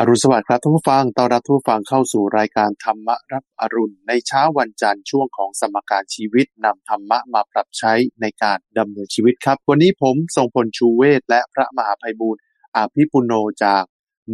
[0.00, 12.40] อรุณสวัสดิ์ครับท่านผู้ฟัง ต้อนรับทุกฟังเข้าสู่รายการธรรมรับอรุณ ในเช้าวันจันทร์ช่วงของสมการชีวิตนำธรรมะมาปรับใช้ในการดำเนินชีวิตครับ วันนี้ผมทรงพลชูเวศและพระมหาภัยบูรณ์
[12.76, 13.32] อาภิปุโน
[13.64, 13.82] จาก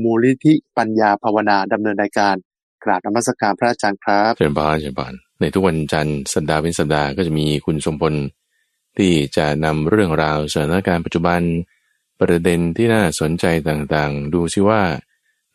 [0.03, 2.35] มูลนิธิปัญญาภาวนาดำเนินรายการ
[2.85, 8.15] กราบนมัสการพระอาจารย์ครับเชิญบานเชิญบานในทุกวันจันทร์สัปดาห์เป็นสัปดาห์ก็จะมีคุณทรงพล
[8.99, 11.41] ที่จะนำเรื่องราวสถานการณ์ปัจจุบัน
[12.21, 14.83] ประเด็นที่น่าสนใจต่างๆ ดูซิว่า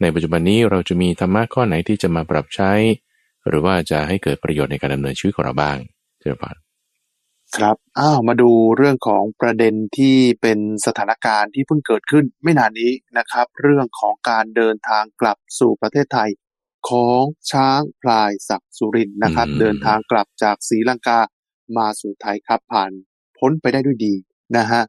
[0.02, 2.71] ในปัจจุบันนี้เราจะมีธรรมะข้อไหนที่จะมาปรับใช้
[3.48, 5.77] หรือว่าจะให้เกิดประโยชน์ในการดำเนินชีวิตของเราบ้าง
[6.20, 6.55] เจ้าผ่าน
[7.58, 16.30] ครับ อ้าว มาดูเรื่องของประเด็นที่เป็นสถานการณ์ที่เพิ่งเกิดขึ้นไม่นานนี้นะครับ เรื่องของการเดินทางกลับสู่ประเทศไทย
[16.89, 21.20] ของช้างพลายศักดิ์สุรินนะครับ เดินทางกลับจากศรีลังกา
[21.77, 22.91] มาสู่ไทยครับผ่าน
[23.38, 24.13] พ้นไปได้ด้วยดี
[24.58, 24.81] นะฮะ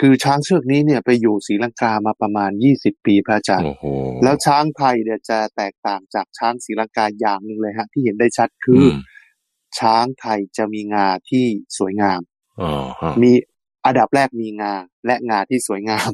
[0.00, 3.72] คือช้างเชือกนี้เนี่ยไปอยู่ศรีลังกามาประมาณยี่สิบปีพระอาจารย์
[4.22, 8.84] แล้วช้างไทยเนี่ยจะแตกต่างจากช้างศรีลังกาอย่างหนึ่งเลยฮะ ที่เห็นได้ชัดคือ
[9.78, 11.44] ช้างไทยจะมีงาที่
[11.78, 12.20] สวยงาม
[13.22, 13.32] มี
[13.84, 14.74] อันดับแรกมีงา
[15.06, 16.10] และงาที่สวยงาม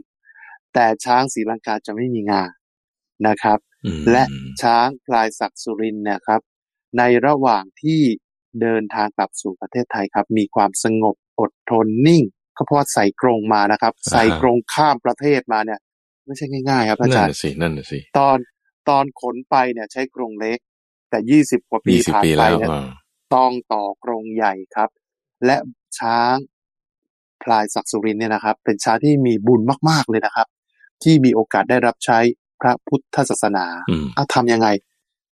[0.74, 2.42] แต่ช้างศรีลังกาจะไม่มีงา
[3.26, 3.58] นะครับ
[4.10, 4.24] และ
[4.62, 6.40] ช้างพลายศักดิ์สุรินเนี่ยครับ
[6.98, 8.02] ในระหว่างที่
[8.60, 12.22] เดินทางกลับสู่ประเทศไทยครับ มีความสงบอดทนนิ่ง
[12.56, 15.80] ก็เพราะใส่กรงมานะครับ ใส่กรงข้ามประเทศมาเนี่ย
[16.26, 18.36] ไม่ใช่ง่ายๆ ครับอาจารย์นั่นสินั่นสิตอน
[18.88, 20.58] ตอนขนไปเนี่ย ใช้กรงเล็ก
[21.10, 22.70] แต่ยี่สิบกว่าปีผ่านไปเนี่ย
[23.34, 24.90] ต้องต่อกรงใหญ่ครับ
[25.46, 25.56] และ
[25.98, 26.36] ช้าง
[27.42, 30.46] พลายศักดิ์สุรินเนี่ยนะครับ เป็นช้างที่มีบุญมากๆเลยนะครับ
[31.02, 32.18] ที่มีโอกาสได้รับใช้
[32.60, 33.66] พระพุทธศาสนา
[34.16, 34.68] อะทำยังไง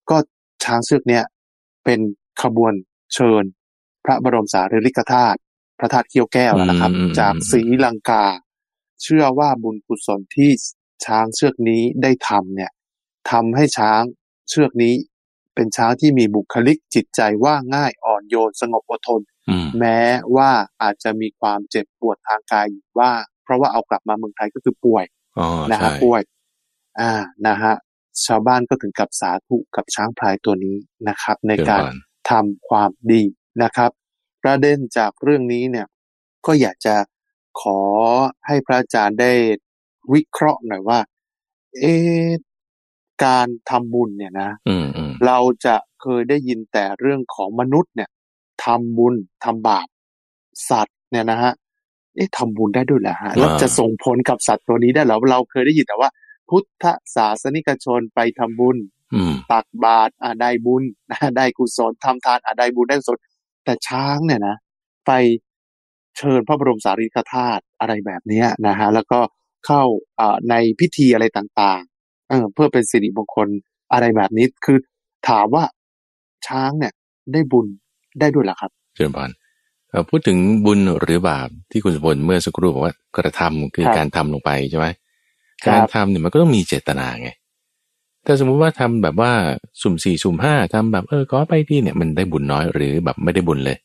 [0.09, 0.17] ก็
[0.63, 1.23] ช้างเสือกเนี่ย
[1.85, 1.99] เป็น
[2.41, 2.73] ขบวน
[3.13, 3.44] เชิญ
[4.05, 5.42] พระบรมสารีริกธาตุพ
[5.84, 8.26] ระธาตุเขี้ยวแก้วนะครับ จากศรีลังกา
[9.03, 10.52] เชื่อว่าบุญกุศลที่
[11.06, 12.72] ช้างเชือกนี้ได้ทำเนี่ย
[13.31, 14.02] ทำให้ช้าง
[14.50, 14.95] เชือกนี้
[15.56, 19.22] เป็นช้างที่มีบุคลิกจิตใจว่าง่ายอ่อนโยนสงบอดทน
[19.80, 20.00] แม้
[20.35, 23.12] ว่าอาจจะมีความเจ็บปวดทางกายอยู่ว่า
[23.44, 25.06] เพราะว่าเอากลับมาเมืองไทยก็คือป่วย
[25.72, 26.22] นะฮะป่วย
[27.00, 27.12] อ่า
[27.47, 27.74] นะฮะ
[28.25, 31.84] ชาวบ้านก็ถึงกับสาธุกับช้างพลายตัวนี้นะครับ ในการ
[32.30, 33.24] ทำความดี
[33.63, 33.91] นะครับ
[34.44, 35.88] ประเด็นจากเรื่องนี้เนี่ย
[36.46, 36.96] ก็อยากจะ
[37.62, 37.80] ขอ
[38.48, 39.31] ให้พระอาจารย์ได้
[40.14, 41.00] วิเคราะห์หน่อยว่า
[41.80, 41.86] เอ
[43.26, 44.50] การทำบุญเนี่ยนะ
[45.26, 48.09] เราจะเคยได้ยินแต่เรื่องของมนุษย์เนี่ย
[48.66, 49.88] ทำบุญทำบาป
[50.70, 51.54] สัตว์เนี่ยนะฮะ
[52.16, 56.10] เอ๊ะทำบุญได้ด้วยเหรอฮะแล้วจะส่งผลกับสัตว์ตัวนี้ได้หรอเราเคยได้ยินแต่ว่า
[56.50, 58.78] พุทธศาสนิกชนไปทำบุญ
[59.52, 60.84] ตักบาตรอ่าได้บุญ
[61.38, 63.18] ได้กุศลทำทานอ่าได้บุญได้กุศล
[63.66, 64.56] แต่ช้างเนี่ยนะ
[65.07, 65.12] ไป
[66.18, 69.19] เชิญพระบรมสารีริกธาตุอะไรแบบนี้นะฮะแล้วก็
[69.66, 69.81] เข้า
[70.50, 73.47] ในพิธีอะไรต่างๆเออเพื่อเป็นสิริมงคล
[73.91, 74.78] อะไรแบบนี้คือ
[75.29, 75.63] ถามว่า
[76.47, 76.94] ช้างเนี่ย
[77.34, 77.68] ได้บุญ
[78.19, 79.31] ได้ด้วยหรอครับ เชิญพาน
[80.09, 84.88] พูดถึงบุญหรือบาปที่คุณสมบูรณ์เมื่อสักครู่บอกว่ากระทำคือการทำลงไปใช่ไหม
[85.68, 87.30] การทำเนี่ยมันก็ต้องมีเจตนาไง
[88.23, 89.31] แต่สมมุติว่าทำแบบว่า
[89.81, 93.78] สุ่มสี่สุ่มห้าทำแบบเออก็ไปที่เนี่ยมันได้บุญน้อยหรือแบบไม่ได้บุญเลย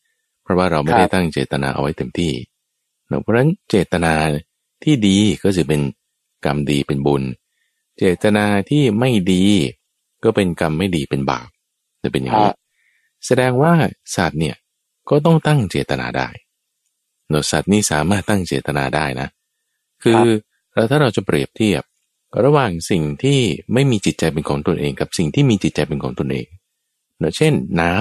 [0.42, 2.32] เพราะว่าเราไม่ได้ตั้งเจตนาเอาไว้เต็มที่
[3.22, 4.12] เพราะฉะนั้นเจตนา
[4.84, 5.80] ที่ดีก็จะเป็น
[6.44, 7.22] กรรมดีเป็นบุญ
[7.98, 9.44] เจตนาที่ไม่ดี
[10.24, 11.48] ก็เป็นกรรมไม่ดีเป็นบาป
[12.02, 12.52] จะเป็นอย่างนี้
[13.26, 13.72] แสดงว่า
[14.16, 14.56] สัตว์เนี่ย
[15.10, 16.28] ก็ต้องตั้งเจตนาได้
[17.28, 19.28] เนสัตว์นี่สามารถตั้งเจตนาได้นะ
[20.02, 20.22] คือ
[20.74, 21.82] แล้วถ้าเราจะเปรียบเทียบ
[22.44, 23.40] ระหว่างสิ่งที่
[23.72, 26.46] ไม่มีจิตใจเป็นของตนเองกับสิ่งที่มีจิตใจเป็นของตนเอง
[27.18, 27.94] เนะเช่นน้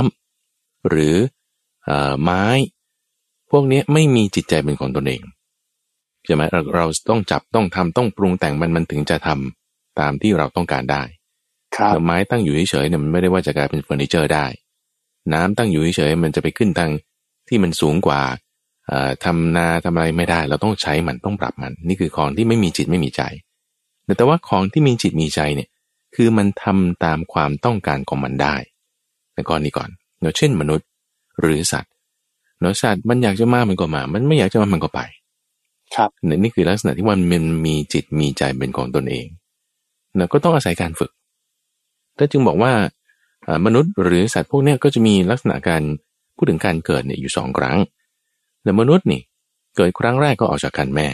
[0.43, 1.15] ำหรือ
[1.89, 1.91] อ
[2.23, 2.45] ไม้
[3.51, 5.21] พวกนี้ไม่มีจิตใจเป็นของตนเอง
[6.25, 11.03] ใช่ไหมเราเราต้องจับต้องทำต้องปรุงแต่งมันมันถึงจะทำตามที่เราต้องการได้
[11.75, 14.45] ครับไม้ตั้งอยู่เฉยๆเนี่ยมันไม่ได้ว่าจะกลายเป็นเฟอร์นิเจอร์ได้
[15.33, 16.91] น้ำตั้งอยู่เฉยๆมันจะไปขึ้นทาง
[17.47, 18.21] ที่มันสูงกว่า
[19.25, 23.21] ทำนาทำอะไรไม่ได้ เราต้องใช้มันต้องปรับมัน นี่คือของที่ไม่มีจิตไม่มีใจ
[24.17, 25.69] แต่ว่าของที่มีจิตมีใจเนี่ย
[26.15, 28.55] คือมันทำตามความต้องการของมันได้
[29.33, 29.89] ในก้อนนี้ก่อน
[30.21, 30.87] เนาะเช่นมนุษย์
[31.41, 31.91] หรือสัตว์
[32.59, 35.01] เนาะสัตว์มันอยากจะมามันก็มา มันไม่อยากจะมามันก็ไป
[35.95, 39.27] ครับนี่คือลักษณะที่ว่ามันมีจิตมีใจเป็นของตนเอง
[40.15, 41.11] เนาะก็ต้องอาศัยการฝึก
[42.17, 42.71] ถ้าจึงบอกว่า
[43.65, 45.81] มนุษย์หรือสัตว์พวกนี้ก็จะมีลักษณะการ
[46.35, 47.77] พูดถึงการเกิดเนี่ยอยู่สองครั้ง
[48.63, 49.21] แต่มนุษย์นี่
[49.75, 51.07] เกิดครั้งแรกก็ออกจากกันแม่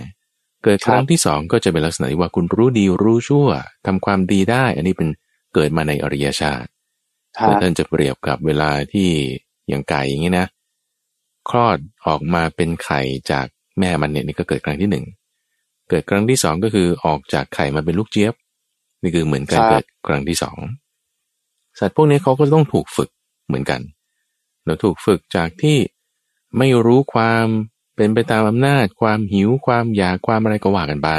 [0.63, 3.48] เกิดครั้งที่สองก็จะเป็นลักษณะที่ว่าคุณรู้ดีรู้ชั่ว
[3.86, 5.10] ทำความดีได้ อันนี้เป็น
[5.54, 6.69] เกิดมาในอริยชาติ
[7.42, 9.10] แต่ท่านจะเปรียบกับเวลาที่
[9.69, 10.48] อย่างไก่อย่างนี้นะ
[11.50, 13.01] คลอดออกมาเป็นไข่
[13.31, 13.45] จาก
[13.80, 15.06] แม่มันเนี่ยนี่ก็เกิดครั้งที่หนึ่ง
[15.89, 18.33] เกิดครั้งที่สองก็คือออกจากไข่มาเป็นลูกเจี๊ยบ
[19.01, 20.57] นี่คือเหมือนการเกิดครั้งที่สอง
[21.80, 23.10] สัตว์พวกนี้เขาก็ต้องถูกฝึก
[23.48, 23.81] เหมือนกัน
[24.65, 25.77] เราถูกฝึกจากที่
[26.57, 27.48] ไม่รู้ความ
[27.95, 31.10] เป็นไปตามอำนาจ ความหิวความอยากความอะไรก็ว่ากันไป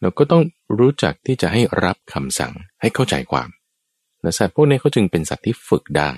[0.00, 0.42] เราก็ต้อง
[0.78, 3.48] รู้จักที่จะให้รับคำสั่งให้เข้าใจความ
[4.22, 6.10] และสัตว์พวกนี้เขาจึงเป็นสัตว์ที่ฝึกได้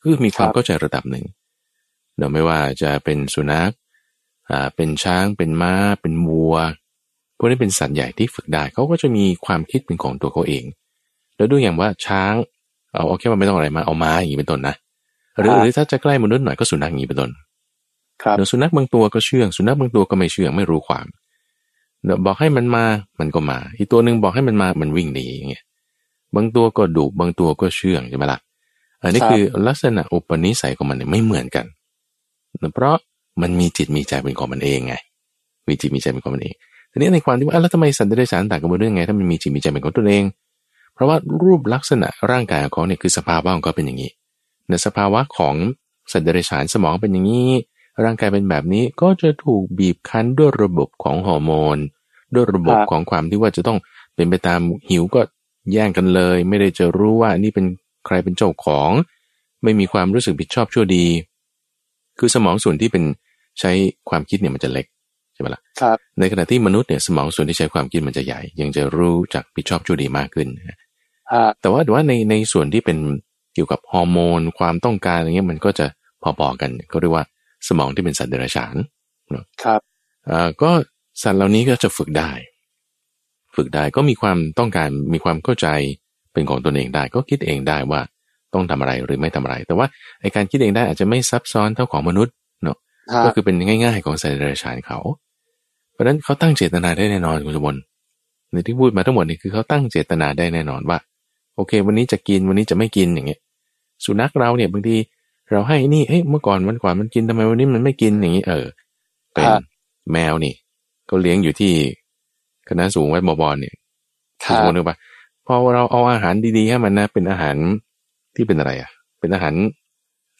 [0.00, 1.26] คือมีความเข้าใจระดับหนึ่ง
[2.18, 3.72] เราไม่ว่าจะเป็นสุนัข
[4.50, 6.56] อ่าเป็นช้างเป็นม้า เป็นวัว
[7.36, 10.64] พวกนี้เป็นสัตว์ใหญ่ที่ฝึกได้เขาก็จะมีความคิดเป็นของตัวเขาเอง
[11.36, 12.34] แล้วดูอย่างว่าช้าง
[12.92, 14.74] เอาโอเคมันไม่ต้องอะไรมาเอาม้าอย่างนี้เป็นต้นนะ
[15.40, 17.30] หรือหรือถ้าจะใกล้มนุษย์หน่อยก็สุนัขอย่างนี้เป็นต้น
[18.36, 21.06] เดี๋ยวสุนัขบางตัวก็เชื่อง สุนัขบางตัวก็ไม่เชื่องไม่รู้ความ
[22.04, 22.84] เดี๋ยวบอกให้มันมา
[23.18, 25.64] มันก็มา อีกตัวหนึ่งบอกให้มันมา มันวิ่งหนีอย่างเงี้ย
[26.34, 28.38] บางตัวก็ดุบางตัวก็เชื่องใช่ไหมล่ะ
[29.02, 31.66] อันนี้คือลักษณะอุปนิสัยของมันเนี่ยไม่เหมือนกัน
[32.74, 32.96] เพราะ
[33.42, 34.94] มันมีจิตมีใจเป็นของมันเองไง
[35.68, 36.54] มีจิตมีใจเป็นของมันเอง
[36.90, 40.24] ทีนี้ในความที่ว่าแล้วทำไมสัตว์เดรัจฉานต่างกันเรื่องไง ถ้ามันมีจิตมีใจเป็นของตัวเอง
[40.94, 44.10] เพราะว่ารูปลักษณะร่างกายของเขาเนี่ยคือสภาวะของเขาเป็นอย่างนี้
[44.68, 45.54] ในสภาวะของ
[46.12, 47.50] สัตว์เดรัจฉานสมองเป็นอย่างนี้
[48.04, 51.78] ร่างกายเป็นแบบนี้ก็จะถูกบีบคั้นด้วยระบบของฮอร์โมน
[52.34, 53.78] ด้วยระบบของความที่ว่าจะต้อง
[54.14, 54.60] เป็นไปตาม
[54.90, 55.20] หิวก็
[55.72, 57.66] แย่งกันเลย ไม่ได้จะรู้ว่านี่เป็น
[58.06, 58.90] ใครเป็นเจ้าของ
[59.62, 61.06] ไม่มีความรู้สึกผิดชอบชั่วดี
[62.18, 63.04] คือสมองส่วนที่เป็น
[63.60, 63.72] ใช้
[64.08, 64.86] ความคิดเนี่ยมันจะเล็ก
[65.34, 70.48] ใช่ไหมละ่ะครับในขณะที่มนุษย์เนี่ยสมองส่วนที่ใช้ความคิดมันจะใหญ่ ยังจะรู้จักผิดชอบชั่วดีมากขึ้น
[71.60, 72.98] แต่ว่าแต่ว่าในในส่วนที่เป็น
[73.54, 75.86] เกี่ยวกับฮอร์โมนความต้องการอะไรเงี้ยมันก็จะ
[76.22, 77.24] พอๆกันก็เรียกว่า
[77.68, 78.76] สมองที่เป็นสัตว์เดรัจฉาน
[79.64, 79.80] ครับ
[80.30, 80.70] อ่าก็
[81.22, 82.30] สัตว์เหล่านี้ก็จะฝึกได้
[83.56, 85.68] ฝึกได้ก็มีความต้องการมีความเข้าใจ
[86.32, 88.00] เป็นของตนเองได้ ก็คิดเองได้ว่า
[88.54, 89.86] ต้องทำอะไรหรือไม่ทำอะไร แต่ว่า
[90.20, 92.34] ไอการคิดเองได้อาจจะไม่ซับซ้อนเท่าของมนุษย์
[92.64, 92.76] เนาะ
[93.24, 94.98] ก็คือเป็นง่าย ๆ ของสัตว์เดรัจฉานเขา
[95.92, 97.80] เพราะฉะนั้นเขาตั้งเจตนาได้แน่นอนคุณสมบัติ
[98.52, 100.98] ในที่พูดมาทั้งหมดนี่คือเขาตั้งเจตนาได้แน่นอนว่า
[101.56, 103.40] โอเค วันนี้จะกินวันนี้จะไม่กินอย่างเงี้ย
[104.04, 104.96] สุนัขเราเนี่ยบางที
[105.54, 108.66] เราให้นี่เฮ้ยเมื่อก่อนวันก่อนมันกินทำไมวันนี้มันไม่กินอย่างนี้เออ
[109.34, 109.46] เป็น
[110.12, 110.54] แมวนี่
[111.10, 111.72] ก็เลี้ยงอยู่ที่
[112.68, 113.74] คณะสูงวัดบบอนเนี่ย
[114.48, 114.96] ทุกคนรู้ปะ
[115.46, 117.56] พอเราเอาอาหารดีๆให้มันนะ เป็นอาหาร
[118.34, 118.90] ที่เป็นอะไรอะ
[119.20, 119.54] เป็นอาหาร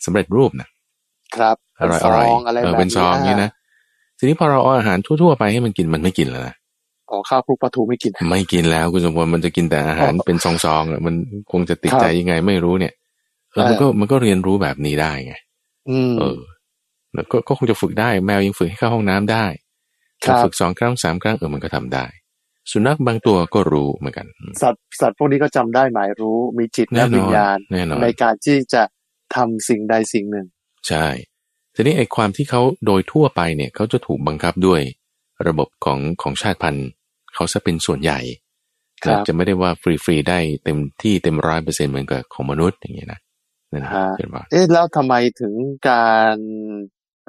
[0.04, 0.68] สำเร็จรูปนะ
[1.36, 2.26] ครับอร่อยอร่อย
[2.64, 3.50] เออเป็นซองนี้นะ
[4.18, 6.54] ทีนี้พอเราเอาอาหารทั่วๆไปให้มันกินมันไม่กินแล้วนะ
[7.10, 11.14] อ๋อข้าวคลุกปลาทูไม่กิน ไม่กินแล้วคุณสมบูรณ์มันจะกินแต่อาหารเป็นซองๆมัน
[11.52, 12.92] คงจะติดใจยังไงไม่รู้เนี่ย
[13.54, 15.34] เออมันก็มันก็เรียนรู้แบบนี้ได้ไง
[16.18, 16.38] เออ
[17.14, 19.46] แล้วก็คงจะฝึกได้ แมวยังฝึกให้เข้าห้องน้ำได้
[20.22, 22.06] ถ้าฝึกสองครั้งสามครั้งเออมันก็ทำได้
[22.70, 24.26] สุนัขบางตัวก็รู้เหมือนกัน
[24.62, 27.58] สัตว์สัตว์พวกนี้ก็จำได้หมายรู้มีจิตและวิญญาณ
[28.02, 28.82] ในการที่จะ
[29.34, 30.46] ทำสิ่งใดสิ่งหนึ่ง
[30.88, 31.06] ใช่
[31.74, 34.80] ทีนี้ไอ้ความที่เขาโดยทั่วไปเนี่ยเขาจะถูกบังคับด้วย
[35.46, 36.88] ระบบของของชาติพันธุ์
[37.34, 38.20] เขาจะเป็นส่วนใหญ่
[39.28, 43.20] จะไม่ได้ว่าฟรีฟรีได้เต็มที่เต็มร้อยเปอร์เซ็นต์เหมือนกับของมนุษย์อย่างเงี้ยนะ
[43.74, 43.86] นั่น
[44.18, 45.54] เห็นว่าเอ๊ะแล้วทำไมถึง
[45.90, 46.36] การ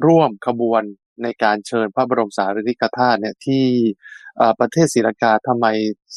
[0.05, 0.83] ร่วมขบวน
[1.23, 3.65] ในการเชิญพระบรมสารีริกธาตุเนี่ยที่
[4.59, 5.67] ประเทศศรีลังกาทำไม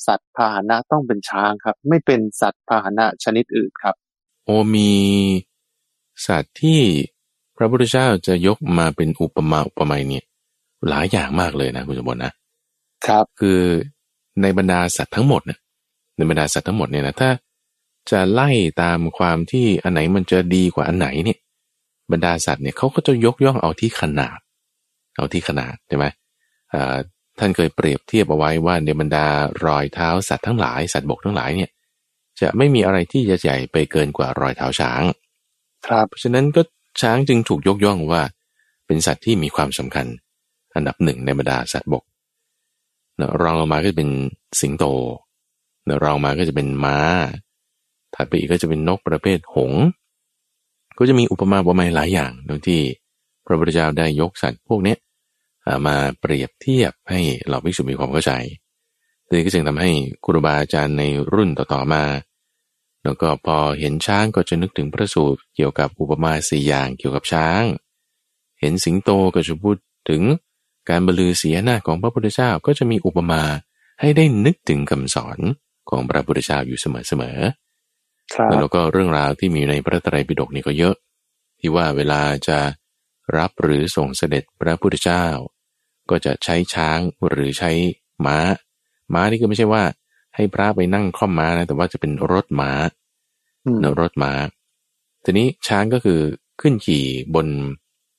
[0.07, 3.95] สัตว์พาหนะต้องเป็นช้างครับ ไม่เป็นสัตว์พาหนะชนิดอื่นครับ
[4.45, 4.93] โอมี
[6.27, 6.81] สัตว์ที่
[7.57, 10.25] พระพุทธเจ้าจะยกมาเป็นอุปมาอุปไมยเนี่ย
[10.89, 12.33] หลายอย่างมากเลยนะคุณสมบัตินะ
[13.07, 13.61] ครับคือ
[14.43, 15.59] ในบรรดาสัตว์ทั้งหมดเนี่ย
[16.17, 17.31] ในบรรดาสัตว์ทั้งหมดเนี่ยนะถ้า
[18.11, 18.51] จะไล่
[18.83, 21.39] ตามความที่อันไหนมันจะดีกว่าอันไหนเนี่ย
[22.13, 24.39] บรรดาสัตว์เนี่ยเขาก็จะยกย่องเอาที่ขนาด
[25.17, 26.07] เอาที่ขนาดใช่ไหม
[27.39, 29.27] ท่านเคยเปรียบเทียบเอาไว้ว่าในบรรดา
[29.67, 31.71] รอยเท้าสัตว์ทั้งหลายสัตว์บกทั้งหลายเนี่ย
[32.41, 35.03] จะไม่มีอะไรที่จะใหญ่ไปเกินกว่ารอยเท้าช้าง
[35.87, 36.63] ครับเพราะฉะนั้นก็
[37.01, 38.23] ช้างจึงถูกยกย่องว่า
[38.87, 40.07] เป็นสัตว์ที่มีความสำคัญ
[40.75, 42.05] อันดับหนึ่งในบรรดาสัตว์บก
[43.21, 44.11] นะรองลงมาก็จะเป็น
[44.61, 44.85] สิงโต
[45.89, 46.99] นะรองมาก็จะเป็นม้า
[48.15, 49.73] ถัดไปอีกก็จะเป็นนกประเภทหง
[50.99, 52.81] ก็จะมีอุปมาอุปไมยหลายอย่างตรงที่
[53.47, 54.97] พระพุทธเจ้าได้ยกสัตว์พวกนี้
[55.87, 58.33] มาเปรียบเทียบให้เราภิกษุมีความเข้าใจ
[59.31, 59.91] นี่ก็จึงทำให้
[60.25, 62.05] ครูบาอาจารย์ในรุ่นต่อๆมา
[63.05, 67.63] แล้วก็พอเห็นช้างก็จะนึกถึงพระสูตรเกี่ยวกับอุปมาสี่อย่างเกี่ยวกับช้าง
[68.61, 69.77] เห็นสิงโตก็จะพูด
[70.09, 70.23] ถึง
[70.89, 73.43] การบรรลือเสียหน้าของพระพุทธเจ้าก็จะมีอุปมา
[74.01, 75.39] ให้ได้นึกถึงคำสอน
[75.91, 77.68] ของพระพุทธเจ้าอยู่เสมอๆ
[78.61, 80.95] แล้วก็เรื่องราวที่มีในพระไตรปิฎกนี่ก็เยอะ
[81.61, 82.59] ที่ว่าเวลาจะ
[83.37, 85.25] รับหรือส่งเสด็จพระพุทธเจ้า
[86.11, 87.71] ก็จะใช้ช้างหรือใช้
[88.27, 88.39] ม้า
[89.15, 89.83] ม้านี่ก็ไม่ใช่ว่า
[90.35, 92.73] ให้พระไปนั่งคล่อมม้านะแต่ว่าจะเป็นรถม้า
[93.81, 94.33] เนรถม้า
[95.25, 96.21] ทีนี้ช้างก็คือ
[96.61, 97.05] ขึ้นขี่
[97.35, 97.47] บน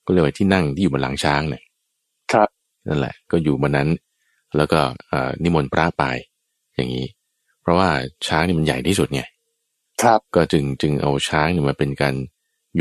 [0.06, 1.63] ก็เรียกว่าที่นั่งที่อยู่บนหลังช้างเนี่ย
[2.32, 2.50] ครับ
[2.88, 3.89] นั่นแหละ ก็อยู่บนนั้น
[4.58, 4.80] แล้วก็
[5.44, 6.04] นิมนต์พระไป
[6.75, 7.06] อย่างนี้
[7.70, 7.92] พราะว่า
[8.28, 9.22] ช้างนี่มันใหญ่ที่สุดไง
[10.01, 12.15] ครับก็จึงจึงเอาช้างนี่มาเป็นการ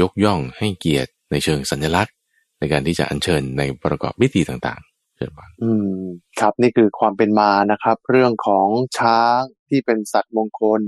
[0.00, 2.14] ยกย่องให้เกียรติในเชิงสัญลักษณ์
[2.58, 5.70] ในการที่จะอัญเชิญในประกอบพิธีต่างๆเชิญบานอื
[6.02, 6.04] ม
[6.40, 10.80] ครับนี่คือความเป็นมานะครับ เรื่องของช้างที่เป็นสัตว์มงคล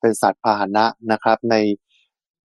[0.00, 1.56] เป็นสัตว์พาหนะนะครับ ใน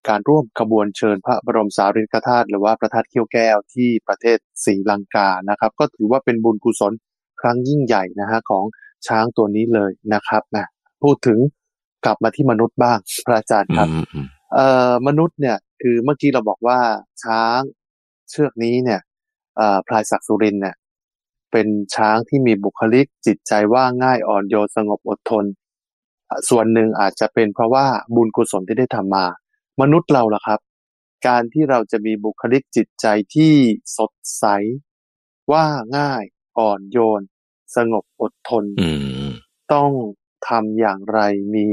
[0.07, 6.93] การร่วมขบวนเชิญพระบรมสารีริกธาตุหรือว่าพระธาตุเขี้ยวแก้วที่ประเทศศรีลังกานะครับ ก็ถือว่าเป็นบุญกุศล
[7.41, 8.65] ครั้งยิ่งใหญ่นะฮะของ
[9.07, 10.65] ช้างตัวนี้เลยนะครับนะ
[11.03, 11.39] พูดถึง
[12.05, 13.87] กลับมาที่มนุษย์บ้าง พระอาจารย์ครับ
[14.53, 16.79] เอ่อมนุษย์เนี่ย คือเมื่อกี้เราบอกว่า
[17.23, 17.59] ช้าง
[18.29, 19.01] เชือกนี้เนี่ย
[19.57, 20.75] เอ่อพลายศักสุรินเนี่ย
[21.51, 25.45] เป็นช้างที่มีบุคลิกจิตใจว่าง่ายอ่อนโยนสงบอดทน
[26.49, 29.25] ส่วนหนึ่งอาจจะเป็นเพราะว่าบุญกุศลที่ได้ทำมา
[29.81, 30.59] มนุษย์เราล่ะครับ
[31.27, 33.53] การที่เราจะมีบุคลิกจิตใจที่
[33.97, 34.45] สดใส
[35.51, 35.65] ว่า
[35.97, 36.23] ง่าย
[36.57, 37.21] อ่อนโยน
[37.75, 38.63] สงบอดทน
[39.73, 39.91] ต้อง
[40.47, 41.19] ทำอย่างไร
[41.53, 41.63] มี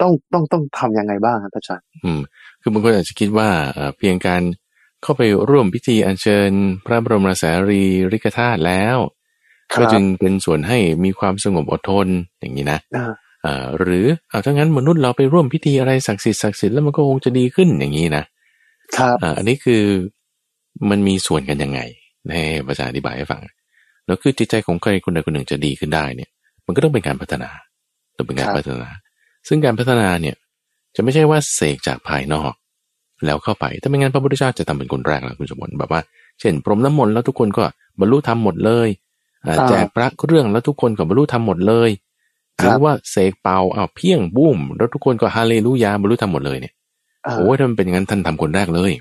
[0.00, 2.20] ต้องต้องต้องทํำยังไงบ้างครับอาจารย์อืม
[2.62, 3.48] คือบางคนอาจจะคิดว่า
[3.98, 4.42] เพียงการ
[5.02, 6.50] เข้าไปร่วมพิธีอัญเชิญ
[6.86, 8.96] พระบรมสารีริกธาตุแล้ว
[9.78, 12.08] ก็จึงเป็นส่วนให้มีความสงบอดทน
[12.40, 12.78] อย่างนี้นะ
[13.46, 18.24] อ่าหรือเอาถ้างั้นมนุษย์เราไปร่วมพิธีอะไรศักดิ์สิทธิ์ศักดิ์สิทธิ์แล้วมันก็คงจะดีขึ้นอย่างนี้นะ
[18.98, 19.82] ครับอ่าอันนี้คือ
[20.90, 21.80] มันมีส่วนกันยังไง
[22.32, 23.42] ให้ภาษาอธิบายให้ฟัง
[24.06, 26.30] แล้วคือจิตใจของใครคนใดคนหนึ่งจะดีขึ้นได้เนี่ย
[26.66, 27.50] มันก็ต้องเป็นการพัฒนา
[28.16, 28.88] ต้องเป็นการพัฒนา
[29.48, 30.36] ซึ่งการพัฒนาเนี่ย
[30.96, 32.52] จะไม่ใช่ว่าเสกจากภายนอก
[33.24, 36.00] แล้วเข้าไปถ้าไม่งั้นพระพุทธเจ้าจะทำเป็นคนแรกแล้วคุณสมบัติแบบว่า
[36.40, 37.64] เช่นพรมน้ำมนต์แล้วทุกคนก็
[38.00, 38.88] บรรลุธรรมหมดเลย
[39.68, 41.90] แจกพระเรื่องแล้วทุกคนก็บรรลุธรรมหมดเลย
[42.58, 46.72] หรือว่าเสกเป่าอ้าวเพียงบุ้มแล้วทุกคนก็ฮาเลลูยาบรรลุธรรมหมดเลยเนี่ย
[47.36, 48.92] โอ้ยถ้ามันเป็นอย่างนั้นท่านทำคนแรกเลย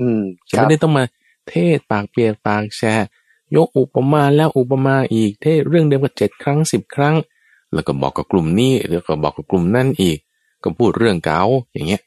[0.00, 1.04] อืมจะไม่ได้ต้องมา
[1.48, 3.06] เทศปากเปียกปากแชร์
[3.56, 7.14] ยกอุปมาแล้วอุปมาอีกเทศเรื่องเดิมก็เจ็ดครั้งสิบครั้ง
[7.74, 10.18] แล้วก็บอกกับกลุ่มนี้แล้วก็บอกกับกลุ่มนั่นอีก
[10.62, 11.40] ก็พูดเรื่องเก่า
[11.72, 12.02] อย่างเงี้ย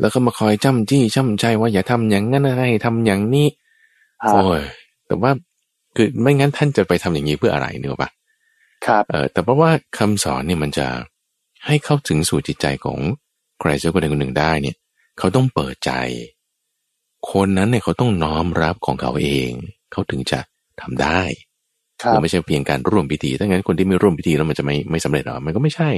[0.00, 3.48] แล้วก็มาคอยจ้ำจี้จ้ำใจว่าอย่าทำอย่างนั้นอะไรทำอย่างนี้
[4.32, 4.62] โอ้ย
[5.06, 5.30] แต่ว่า
[5.96, 8.10] คือไม่งั้นท่านจะไปทำอย่างนี้เพื่ออะไรเนอะปะ
[8.86, 10.86] ครับเออแต่เพราะว่าคำสอนเนี่ยมันจะ
[11.66, 12.98] ให้เข้าถึงสู่จิตใจของ
[13.60, 14.76] ใครสักคนใดคนหนึ่งได้เนี่ย
[15.18, 15.92] เขาต้องเปิดใจ
[17.32, 19.50] คนนั้นเนี่ยเขาต้องน้อมรับของเขาเอง
[19.92, 20.40] เขาถึงจะ
[20.80, 21.20] ทำได้
[22.12, 25.90] เราไม่ใช่เพียงการร่วมพิธีถ้างั้นคนที่ไม่ร่วมพิธีแล้วมันจะไม่ไม่สำเร็จหรอมันก็ไม่ใช่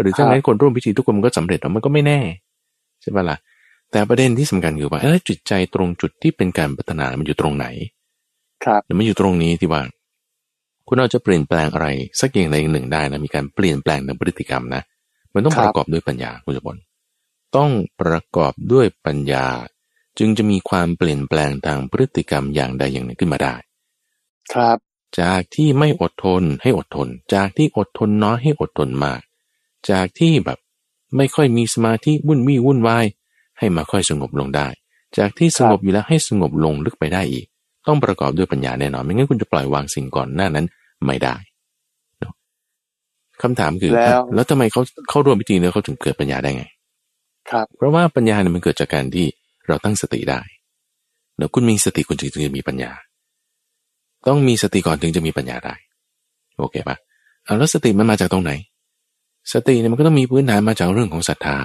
[0.00, 2.20] หรือถ้างั้นคนร่วมพิธีทุกคนมันก็สำเร็จหรอมันก็ไม่แน่
[3.02, 3.36] ใช่ไหมล่ะ
[3.90, 7.66] แต่ประเด็นที่สำคัญคือว่าเออจิตใจตรงจุดที่เป็นการพัฒนามันอยู่ตรงไหน
[8.64, 9.82] ครับมันอยู่ตรงนี้ที่ว่า
[10.86, 11.88] คุณเราจะเปลี่ยนแปลงอะไร
[12.20, 14.82] สักอย่างใดอย่างหนึ่งได้นะมีการเปลี่ยนแปลงในพฤติกรรมนะ
[15.34, 16.76] มันต้องประกอบด้วยปัญญาคุณจบล
[17.56, 17.70] ต้อง
[18.00, 19.46] ประกอบด้วยปัญญา
[20.18, 23.54] จึงจะมีความเปลี่ยนแปลงทางพฤติกรรมอย่างใดอย่างหนึ่งขึ้นมาได้
[24.52, 24.78] ครับ
[25.20, 29.20] จากที่ไม่อดทนให้อดทน จากที่อดทนน้อยให้อดทนมาก
[29.90, 30.58] จากที่แบบ
[31.16, 33.04] ไม่ค่อยมีสมาธิวุ่นวี่วุ่นวาย
[33.58, 34.66] ให้มาค่อยสงบลงได้
[35.18, 37.46] จากที่สงบอยู่แล้วให้สงบลงลึกไปได้อีก
[37.86, 40.66] ต้องประกอบด้วยปัญญาแน่นอนไม่งั้นคุณจะปล่อยวางสิ่งก่อนหน้านั้น
[41.06, 41.36] ไม่ได้
[43.42, 46.64] คำถามคือแล้วแล้วทำไมเขาเข้าร่วมพิธีเนี่ยเขาถึงเกิดปัญญาได้ไง
[47.50, 49.26] ครับ เพราะว่าปัญญาเนี่ยมันเกิดจากการที่
[49.66, 50.40] เราตั้งสติได้
[51.36, 52.92] เดี๋ยวคุณมีสติคุณจึงจะมีปัญญา
[54.26, 55.74] ต้องมีสติก่อนถึงจะมีปัญญาได้
[56.58, 56.96] โอเคปะ
[57.44, 58.52] เอาแล้วสติมันมาจากตรงไหน
[59.52, 61.56] สติเนี่ยมันก็ต้องมีพื้นฐานมาจากเรื่องของศรัทธา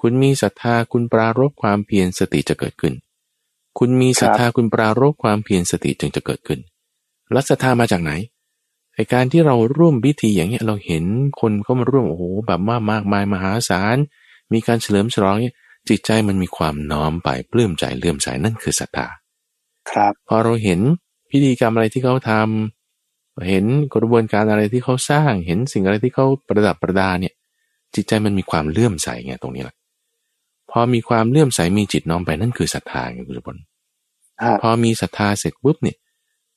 [0.00, 2.94] คุณมีศรัทธาคุณปรารบความเพียรสติจะเกิดขึ้น
[3.78, 6.60] คุณมีศรัทธาคุณปรารบความเพียรสติจึงจะเกิดขึ้น
[7.32, 8.12] แล้วศรัทธามาจากไหน
[8.94, 11.04] ไอการที่เราร่วมพิธีอย่างเงี้ยเราเห็น
[11.40, 13.96] คนเขามาร่วมโอ้โหแบบมากมากมายมหาศาล
[14.52, 15.54] มีการเฉลิมฉลองเนี่ย
[15.88, 19.06] จิตใจมันมีความน้อมไปปลื้มใจเลื่อมใสนั่นคือศรัทธา
[19.90, 20.80] ครับ พอเราเห็น
[21.36, 23.64] พิธีกรรมอะไรที่เขาทำเห็น
[23.94, 27.34] กระบวนการอะไรที่เขาสร้าง เห็นสิ่งอะไรที่เขาประดับประดาเนี่ย
[27.94, 29.76] จิตใจมันมีความเลื่อมใสไงตรงนี้แหละ
[30.70, 33.56] พอมีความเลื่อมใสมีจิตน้อมไปนั่นคือศรัทธาไงคุณจุบล
[34.62, 35.96] พอมีศรัทธาเสร็จปุ๊บเนี่ย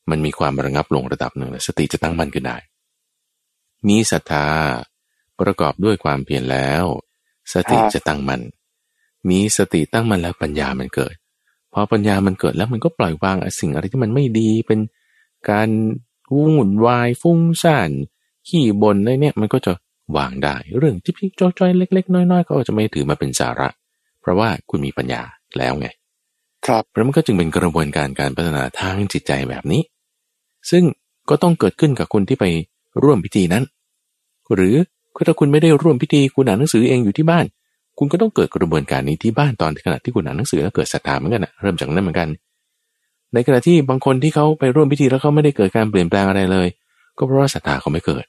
[0.09, 2.57] มันมีความระงับลงระดับหนึ่งสติจะตั้งมั่นขึ้นได้
[3.87, 4.45] มีศรัทธา
[5.39, 6.83] ประกอบด้วยความเพียรแล้ว
[7.53, 8.41] สติจะตั้งมัน่น
[9.29, 11.26] มีสติตั้งมั่นแล้วปัญญามันเกิดพ
[11.79, 14.79] อปัญญามันเกิดแล้วมันก็ปล่อยวางสิ่งอะไรที่มันไม่ดีเป็น
[15.49, 15.69] การ
[16.35, 17.89] วุ่นวายฟุ้งซ่าน
[18.47, 19.71] ขี้บนอะไรเนี่ยมันก็จะ
[20.17, 23.69] วางได้ เรื่องจิ๊บจิ๊บจ้อยๆเล็ก ๆ น้อยๆก็จะไม่ถือมาเป็นสาระ
[24.21, 25.21] เพราะว่าคุณมีปัญญา
[25.57, 25.87] แล้วไง
[26.65, 29.81] ครับแล้วมันก็จึงเป็นกระบวนการการพัฒนาทางจิตใจแบบนี้
[30.71, 30.83] ซึ่ง
[31.29, 32.45] ก็ต้องเกิดขึ้นกับคนที่ไป
[33.03, 33.63] ร่วมพิธีนั้น
[34.53, 34.75] หรือ
[35.27, 37.45] ถ้าคุณไม่ได้ร่วมพิธีคุณอ่านหนังสือเองอยู่ที่บ้าน
[37.97, 42.29] คุณก็ต้องเกิดกระบวนการนี้ที่บ้านตอนขณะที่คุณอ่านหนังสือแล้วเกิดศรัทธาเหมือนกันนะเริ่มจากนั้นเหมือนกัน
[43.33, 46.67] ในขณะที่บางคนที่เขาไปร่วมพิธีแล้วเขาไม่ได้เกิดการเปลี่ยนแปลงอะไรเลย
[47.17, 48.25] ก็เพราะว่าศรัทธาเขาไม่เกิด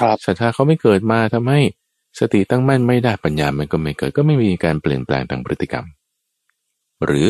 [0.00, 1.60] ครับศรัทธาเขาไม่เกิดมาทำให้
[2.20, 5.84] สติตั้งมั่นไม่ได้ปัญญามันก็ไม่เกิด ก็ไม่มีการเปลี่ยนแปลงทางพฤติกรรม
[7.06, 7.26] หรือ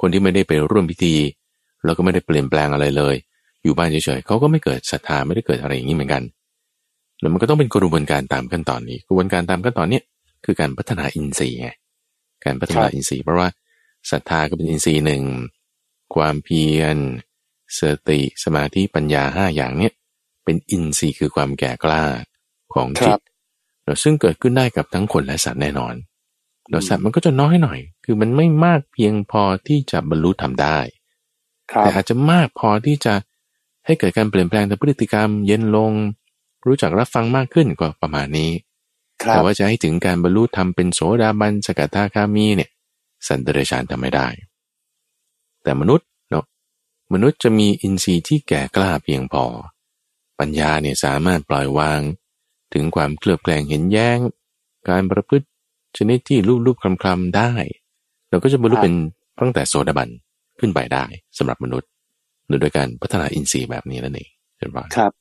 [0.00, 1.14] คนที่ไม่ได้ไปร่วมพิธี
[1.84, 3.14] แล้วก็ไม่ได้เปลี่ยนแปลงอะไรเลย
[3.62, 6.22] อยู่บ้านเฉยๆเขาก็ไม่เกิดศรัทธาไม่ได้เกิดอะไรอย่างนี้เหมือนกัน
[7.20, 10.00] แล้วมันก็ต้องเป็นกระบวนการตามขั้นตอนนี้ กระบวนการตามขั้นตอนนี้
[10.44, 11.68] คือการพัฒนาอินทรีย์ไง
[12.44, 13.48] การพัฒนาอินทรีย์เพราะว่า
[14.10, 15.22] ศรัทธาก็เป็นอินทรีย์หนึ่ง
[16.14, 16.96] ความเพียร
[17.78, 19.92] สติสมาธิปัญญาห้าอย่างเนี้ย
[20.44, 22.04] เป็นอินทรีย์คือความแก่กล้า
[22.74, 23.20] ของจิต
[24.02, 25.94] ซึ่งเกิดขึ้นได้กับทั้งคนและสัตว์แน่นอน
[26.70, 30.78] แล้วสัตว์มันก็จะน้อยหน่อย คือมันไม่มากเพียงพอที่จะบรรลุทำได้
[31.78, 33.14] แต่อาจจะมากพอที่จะ
[33.86, 35.92] ให้เกิดการเปลี่ยนแปลงทางพฤติกรรม เย็นลง
[36.66, 38.50] รู้จักรับฟังมากขึ้นกว่าประมาณนี้
[39.30, 42.70] แต่ว่าจะให้ถึงการบรรลุทำเป็นโสดาบันสกัทาคามีเนี่ย
[43.28, 44.26] สันตเดชานทำไม่ได้
[45.62, 46.44] แต่มนุษย์เนาะ
[47.12, 49.44] มนุษย์จะมีอินทรีย์ที่แก่กล้าเพียงพอ
[50.38, 52.00] ปัญญาเนี่ยสามารถปล่อยวาง
[52.74, 54.18] ถึงความเคลือบแคลงเห็นแย้ง
[54.88, 55.46] การประพฤติ
[55.96, 57.52] ชนิดที่รูปรูปคลำคลำได้
[58.30, 58.94] เราก็จะบรรลุเป็น
[59.40, 60.08] ตั้งแต่โสดาบัน
[60.60, 61.04] ขึ้นไปได้
[61.38, 61.88] สำหรับมนุษย์
[62.60, 65.12] โดยการพัฒนาอินทรีย์แบบนี้นั่นเองเช่นว่าครับ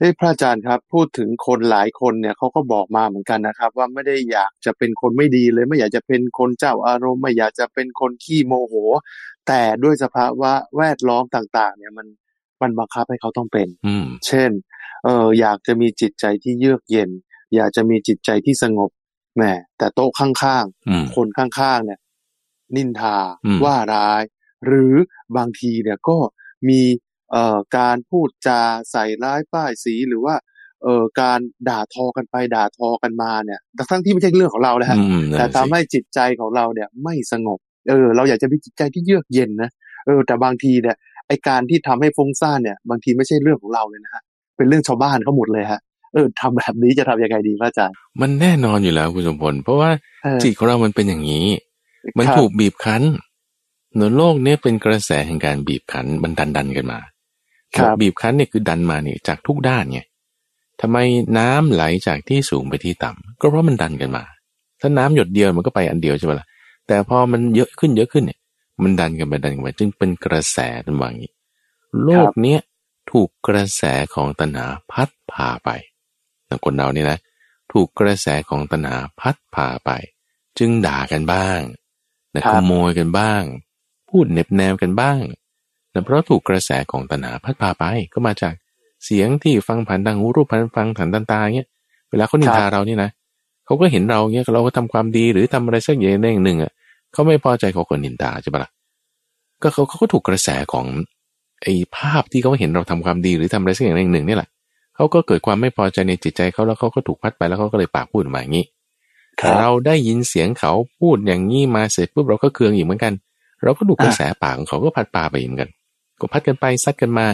[0.00, 8.74] เอ้พระอาจารย์ครับ พูดถึงคนหลายคนเนี่ยเขาก็บอกมาเหมือนกันนะครับ ว่าไม่ได้อยากจะเป็นคนไม่ดีเลย ไม่อยากจะเป็นคนเจ้าอารมณ์ไม่อยากจะเป็นคนขี้โมโห
[9.48, 12.06] แต่ด้วยสภาวะแวดล้อมต่างๆ เนี่ยมัน
[12.62, 13.94] มันบังคับให้เขาต้องเป็น อื
[14.26, 14.50] เช่น
[15.04, 17.10] เอออยากจะมีจิตใจที่เยือกเย็น
[17.54, 18.90] อยากจะมีจิตใจที่สงบ
[19.36, 19.42] แหม
[19.78, 22.00] แต่โต๊ะข้างๆ คนข้างๆ เนี่ย
[22.76, 23.16] นินทา
[23.64, 24.22] ว่าร้าย
[24.66, 24.94] หรือ
[25.36, 26.16] บางทีเนี่ยก็
[26.68, 26.80] มี
[27.32, 28.60] เอ่อการพูดจา
[28.90, 30.34] ใส่ร้ายป้ายสีหรือว่า
[30.82, 33.60] เอ่อการด่าทอกันไปด่าทอกันมาเนี่ย
[33.90, 34.96] ทั้งที่ไม่ใช่เรื่องของเรานะฮะ
[35.38, 37.58] แต่ทำให้จิตใจของเราเนี่ยไม่สงบ
[37.88, 39.70] เออเราอยากจะมีจิตใจที่เยือกเย็นนะ
[40.06, 40.96] เออแต่บางทีเนี่ย
[41.26, 44.22] ไอการที่ทำให้ฟุ้งซ่านเนี่ย บางทีไม่ใช่เรื่องของเราเลยนะฮะ
[44.56, 45.80] เป็นเรื่องชาวบ้านเขาหมดเลยฮะ
[46.12, 49.90] เออทำแบบนี้จะทำยังไงดีพระอาจารย์มันแน่นอนอยู่แล้วคุณสมพลเพราะว่า
[50.42, 51.46] จิตของเรามันเป็นอย่างนี้
[52.18, 53.02] มันถูกบีบคั้น
[53.96, 56.98] ในโลกนี้เป็นกระแสแห่งการบีบคั้นมันดันดันกันมา
[58.00, 60.00] บีบคั้นเนี่ยคือดันมาเนี่ยจากทุกด้านไง
[60.80, 60.96] ทำไม
[61.38, 64.24] น้ำไหลจากที่สูงไปที่ต่ำก็เพราะมันดันกันมา
[64.80, 66.46] ถ้าน้ำหยดเดียวมันก็ไปอันเดียวใช่ไหมล่ะ
[66.86, 68.38] แต่พอมันเยอะขึ้นเยอะขึ้นเนี่ย
[68.82, 71.32] มันดันกันไปดันกันไปจึงเป็นกระแสเป็นว่างี้
[72.04, 72.60] โลกเนี้ย
[73.10, 73.82] ถูกกระแส
[74.14, 75.70] ของตัณหาพัดพาไป
[76.46, 77.18] แต่คนเรานี่นะ
[77.72, 79.90] ถูกกระแสของตัณหาพัดพาไป
[80.58, 81.60] จึงด่ากันบ้าง
[82.34, 83.42] นะขโมยกันบ้าง
[84.08, 85.20] พูดเน็บแนมกันบ้าง
[85.90, 88.54] แต่เพราะถูกกระแสของตัณหาพัดพาไปก็มาจาก
[89.04, 91.68] เสียงที่ฟังผ่านทางหูรูปผ่านฟังผ่านตาตาเงี้ย
[92.10, 93.10] เวลาเขานินทาเรานี่นะ
[93.66, 96.72] เขาก็เห็นเราเงี้ยเราก็ทำความดีหรือทำอะไรสักอย่างหนึ่งอะ
[97.12, 98.70] เขาไม่พอใจเขาก็นินทาใช่ปะล่ะ
[99.62, 100.86] ก็เขาเขาก็ถูกกระแสของ
[101.62, 104.48] ไอ้ภาพที่เขาเห็นเราทำความดีหรือทำอะไรสักอย่างหนึ่งนี่แหละ
[104.96, 108.64] เขาก็เกิดความไม่พอใจในจิตใจเขาแล้วเขาก็ถูกพัดไปแล้วเขาก็เลยปากพูดมาอย่างนี้
[109.58, 113.12] เราได้ยินเสียงเขาพูดอย่างนี้มาเสร็จปุ๊บเราก็เคืองอีกเหมือนกัน
[113.62, 115.70] เราก็ดูกระแสปากของเขาก็พัดปาไปเหมือนกัน
[116.20, 117.26] ก็พัดกันไปซัดกันมา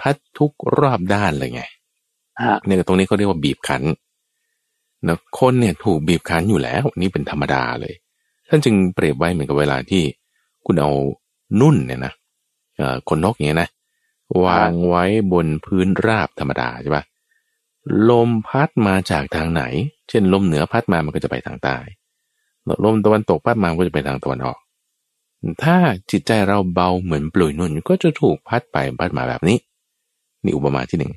[0.00, 1.62] พัดทุกรอบด้านเลยไง
[2.64, 3.82] เนี่ยตรงนี้เขาเรียกว่าบีบคั้น
[5.08, 7.94] นะคนเนี่ยถูกบีบคั้นอยู่แล้วนี่เป็นธรรมดาเลย
[8.48, 10.02] ท่านจึงเปรียบไว้เหมือนกับเวลาที่
[10.66, 10.90] คุณเอา
[11.60, 12.12] นุ่นเนี่ยนะ
[13.08, 13.70] คนนกอย่างเงี้ยนะ
[14.44, 17.04] วางไว้บนพื้นราบธรรมดาใช่ปะ
[18.10, 19.62] ลมพัดมาจากทางไหน
[20.08, 21.76] เช่น ลมเหนือพัดมามันก็จะไปทางใต้
[22.84, 24.58] ลมตะวันตกพัดมาก็จะไปทางตะวันออก
[25.62, 25.76] ถ้า
[26.10, 29.58] จิตใจเราเบาเหมือนปลุยนุ่นก็จะถูกพัดไปพัดมาแบบนี้
[30.44, 31.12] นี่อุปมาที่หนึ่ง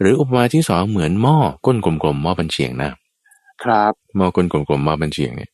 [0.00, 2.90] หรืออุปมาที่สองเหมือนหม้อก้นกลมๆหม้อบันเชียงนะ
[3.62, 5.50] ครับหม้อก้นกลมๆหม้อบันเชียงเนี่ย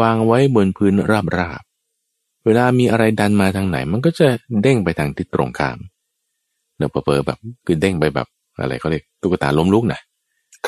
[0.00, 0.94] วางไว้บนพื้น
[1.38, 4.28] ราบๆเวลามีอะไรดันมาทางไหน มันก็จะ
[4.62, 5.78] เด้งไปทางทิศตรงข้าม
[6.76, 8.28] เนอะเปอแบบคือเด้งไปแบบ
[8.60, 10.00] อะไรเขาเรียกตุ๊กตาล้มลุกนะ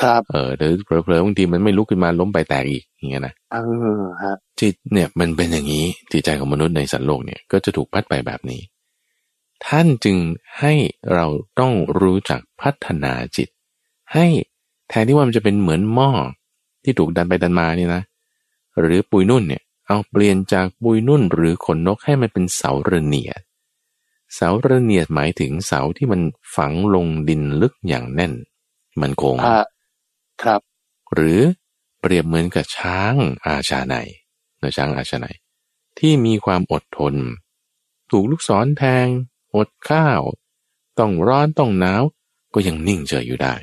[0.01, 3.57] ครับเออหรือเผลอๆบางทีมันไม่ลุกขึ้นมาล้มไปแตกอีกอย่างเงี้ยนะเอ
[4.01, 8.61] อฮะจิตเนี่ยมันเป็นอย่างนี้จิตใจของมนุษย์ในสัตว์โลกเนี่ยก็จะถูกพัดไปแบบนี้
[9.65, 10.17] ท่านจึง
[10.59, 10.73] ให้
[11.13, 11.25] เรา
[11.59, 13.49] ต้องรู้จักพัฒนาจิต
[14.13, 14.25] ให้
[14.89, 16.11] แทนที่ว่ามันจะเป็นเหมือนหม้อ
[16.83, 18.01] ที่ถูกดันไปดันมานี่นะ
[18.79, 23.41] หรือปุยนุ่นเนี่ยเอาเปลี่ยนจากปุยนุ่นหรือขนนกให้มันเป็นเสาระเนียด
[24.35, 26.21] เสาระเนียดหมายถึงเสาที่มัน
[26.55, 28.33] ฝังลงดินลึกอย่างแน่น
[29.01, 29.35] มันคง
[30.43, 30.61] ครับ
[31.13, 31.39] หรือ
[31.99, 33.13] เปรียบเหมือนกับช้าง
[33.45, 33.95] อาชาใน
[34.57, 35.27] เนื้อช้างอาชาใน
[35.99, 37.15] ที่มีความอดทน
[38.11, 39.07] ถูกลูกศรแทง
[39.55, 40.21] อดข้าว
[40.99, 42.03] ต้องร้อนต้องหนาว
[42.53, 43.55] ก็ยังนิ่งเฉยอยู่ได้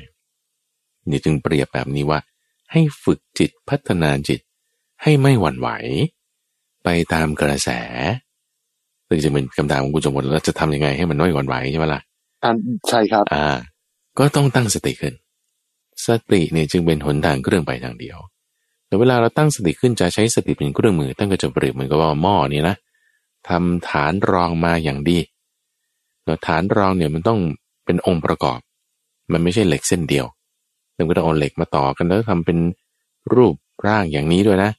[1.09, 2.19] นี่จึงเปรียบแบบนี้ว่า
[2.71, 4.39] ให้ฝึกจิตพัฒนาจิต
[5.01, 5.69] ให้ไม่หวั่นไหว
[6.83, 7.69] ไปตามกระแส
[9.07, 12.01] ซึ่งจะเป็นคำถามของคุณสมบัติแล้วจะทำยังไงให้มันน้อยหวั่นไหวใช่ไหมล่ะ
[12.89, 13.45] ใช่ครับ อ่า
[14.19, 15.13] ก็ต้องตั้งสติขึ้น
[16.07, 18.17] สติเนี่ยจึงเป็นหนทางเครื่องไปทางเดียว
[18.87, 22.75] แต่เวลาเราตั้งสติขึ้นจะใช้สติเป็นเครื่องมือตั้งก็จะเปรียบเหมือนกับว่าหม้อนี่นะ
[23.49, 25.19] ทำฐานรองมาอย่างดี
[26.25, 27.39] แล้วฐานรองเนี่ยมันต้อง
[27.85, 28.59] เป็นองค์ประกอบ
[29.31, 30.25] มันไม่ใช่เหล็กเส้นเดียว
[30.95, 32.57] เราก็ต้องเอาเหล็กมาต่อกันแล้วทำเป็น
[33.33, 33.55] รูป
[33.87, 34.71] ร่างอย่างนี้ด้วยนะ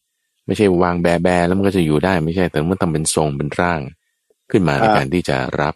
[0.47, 3.81] ไม่ใช่วางแบแบแล้วมันก็จะอยู่ได้ไม่ใช่แต่มันทำเป็นทรงเป็นร่าง
[4.51, 5.75] ขึ้นมาในการที่จะรับ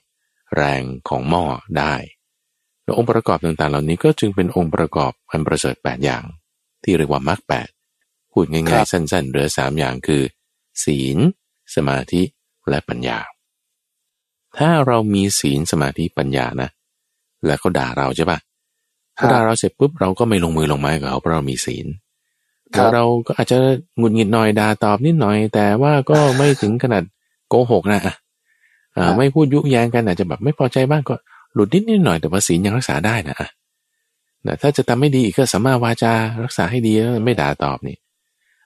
[0.56, 1.44] แรงของหม้อ
[1.78, 1.94] ได้
[2.96, 6.22] องค์ประกอบต่างๆ เหล่านี้ก็จึงเป็นองค์ประกอบอันประเสริฐแปดอย่าง
[6.84, 7.68] ที่เรียกว่ามรรคแปด
[8.32, 10.22] พูดง่ายๆสั้นๆเหลือสามอย่างคือ
[10.84, 11.18] ศีล
[11.74, 12.22] สมาธิ
[12.68, 13.18] และปัญญา
[14.58, 16.68] ถ้าเรามีศีลสมาธิปัญญานะ
[17.46, 18.38] แล้วเขาด่าเราใช่ปะ
[19.14, 21.86] เขาด่าเราเสร็จปุ๊บเราก็ไม่ลงมือลงไม้กับเขาเพราะเรามีศีล
[22.70, 23.58] แล้วเราก็อาจจะ
[23.98, 27.02] หงุดหงิดหน่อยด่าตอบนิดหน่อย แต่ว่าก็ไม่ถึงขนาด
[27.48, 28.00] โกหกนะ
[28.96, 31.14] อ่าไม่พูดยุแยงกันอาจจะแบบไม่พอใจบ้างก็
[31.54, 33.36] หลุดนิดนิดหน่อยแต่ว่าศีลยังรักษาได้นะ
[34.46, 36.12] นะถ้าจะทำไม่ดีอีกก็สามารถวาจา
[36.44, 36.92] รักษาให้ดี
[37.24, 37.96] ไม่ด่าตอบนี่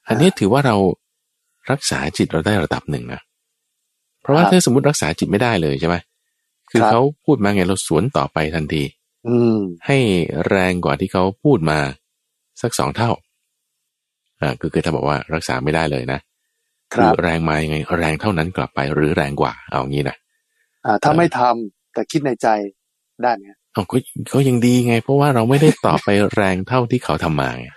[0.09, 0.77] อันนี้ถือว่าเรา
[1.70, 3.20] รักษาจิตเราได้ระดับหนึ่งนะ
[4.20, 5.96] เพราะว่าถ้าสมมติรักษาจิตไม่ได้เลยใช่ไหม
[6.70, 8.83] คือเขาพูดมาไงเราสวนต่อไปทันที
[9.29, 9.98] อืมให้
[10.48, 11.79] แรงกว่าที่เขาพูดมา
[12.62, 13.11] สักสองเท่า
[14.40, 16.20] อ่าคือคือถ้าบอกว่ารักษาไม่ได้เลยนะ
[16.92, 20.16] คือแรงมายังไงแรงเท่านั้นกลับไปหรือแรงกว่า เอางี้นะ
[20.87, 22.48] อ่า ถ้าไม่ทำแต่คิดในใจ
[23.22, 23.42] ได้ไหม
[23.76, 23.85] อ๋อ
[24.28, 27.68] เขายังดีไง เพราะว่าเราไม่ได้ตอบไปแรงเท่าที่เขาทำมาไง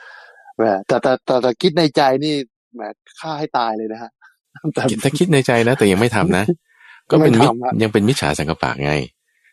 [0.87, 2.33] แต่แต่แต่แต่คิดในใจนี่
[2.75, 2.81] แหม
[3.19, 4.11] ฆ่าให้ตายเลยนะฮะ
[4.73, 6.45] แต่ถ้าคิดในใจนะแต่ยังไม่ทำนะ
[7.11, 7.33] ก็เป็น
[7.81, 8.93] ยังเป็นมิจฉาสังกปะไง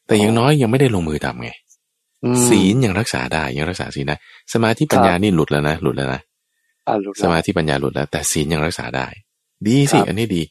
[0.06, 1.50] แต่ยังน้อยยังไม่ได้ลงมือทำไง
[2.48, 4.16] ศีลยังรักษาได้ยังรักษาศีลได้
[4.52, 6.20] สมาธิปัญญานี่หลุดแล้วนะหลุดแล้วนะ
[7.22, 9.06] สมาธิปัญญาหลุดแล้ว แต่ศีลยังรักษาได้
[9.66, 10.42] ดีสิอันนี้ดี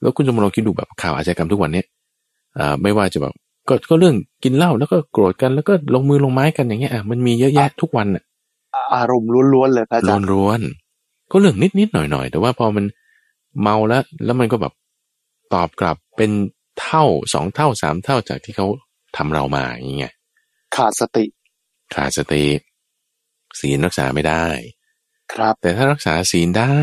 [0.00, 1.86] แล้วคุณจะมาลองคิดดูแบบข่าวอาชญากรรมทุกวันเนี้ย
[2.58, 3.34] อ่าไม่ว่าจะแบบ
[3.68, 8.24] ก็ก็เรื่องกินเหล้าแล้วก็โกรธกันแล้วก็ลงมือลงไม้กันอย่างเงี้ยอะมันมีเยอะแยะทุกวันอะ
[8.94, 12.84] อารมณ์ล้วนๆเลยพระอาจารย์ล้วนๆก็เรื่องนิดๆหน่อยๆแต่ว่าพอมัน
[13.60, 14.72] เมาแล้ว แล้วมันก็แบบ
[15.54, 16.30] ตอบกลับเป็น
[16.80, 18.66] เท่าสองเท่าสามเท่าจากที่เขา
[19.16, 20.14] ทำเรามาอย่างเงี้ย
[20.76, 21.24] ขาดสติ
[21.94, 22.44] ขาดสติ
[23.60, 24.46] ศีลรักษาไม่ได้
[25.32, 26.76] ครับ แต่ถ้ารักษาศีลได้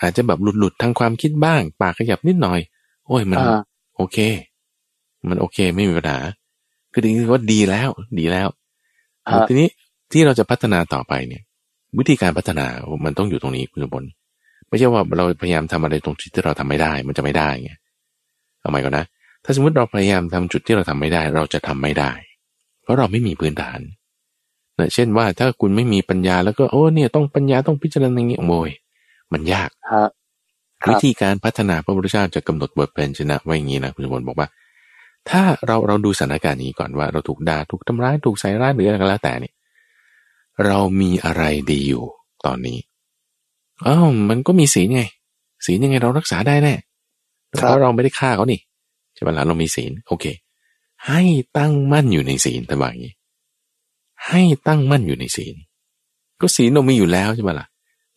[0.00, 2.60] อาจจะแบบหลุดๆทางความคิดบ้าง ปากขยับนิดหน่อย
[3.06, 3.38] โอ้ยมัน
[3.96, 4.18] โอเค
[5.30, 6.18] มันโอเคไม่มีปัญหา
[6.92, 8.48] คือจริงๆว่าดีแล้วดีแล้ว
[9.48, 9.68] ทีนี้
[10.12, 11.42] ที่เราจะพัฒนาต่อไปเนี่ย
[11.98, 12.66] วิธีการพัฒนา
[13.04, 14.08] มันต้องอยู่ตรงนี้คุณสมบัติ
[14.68, 17.72] ไม่ใช่ว่าเราพยายามทำอะไรตรงจุดที่เราทำไม่ได้ มันจะไม่ได้ไง
[18.60, 19.04] เอาใหม่ก่อนนะ
[19.44, 22.10] ถ้าสมมติเราพยายามทำจุดที่เราทำไม่ได้ เราจะทำไม่ได้
[22.82, 23.80] เพราะเราไม่มีพื้นฐาน
[24.76, 28.70] เนะเช่นว่าถ้าคุณไม่มีปัญญาแล้วก็โอ้เนี่ยต้องปัญญาต้องพิจารณาอย่างนี้โอย
[29.32, 29.70] มันยาก
[30.88, 34.48] วิธีการพัฒนาพระพุทธเจ้าจะกำหนดบทเป็นชนะไว้อย่างนี้นะคุณสมบัติบอกว่า
[35.30, 39.54] ถ้าเราเราดูสถานการณ์นี้ก่อนว่าเราถูกด่าถูกทำร้ายถูกใส่ร้ายหรืออะไรก็แล้วแต่เนี่ย
[40.66, 42.04] เรามีอะไรดีอยู่
[42.46, 42.78] ตอนนี้
[43.86, 45.02] อ้าวมันก็มีศีลไง
[45.66, 46.74] ศีลยังไงเรารักษาได้แน่
[47.50, 48.60] เพราะเราไม่ได้ฆ่าเขานี่
[49.14, 50.24] ใช่ไหมล่ะเรามีศีลโอเค
[51.06, 51.22] ให้
[51.56, 53.14] ตั้งมั่นอยู่ในศีลแต่ว่าอย่างนี้
[54.28, 55.54] ให้ตั้งมั่นอยู่ในศีล
[56.40, 57.66] ก็ศีลเรามีอยู่แล้วใช่ไหมล่ะ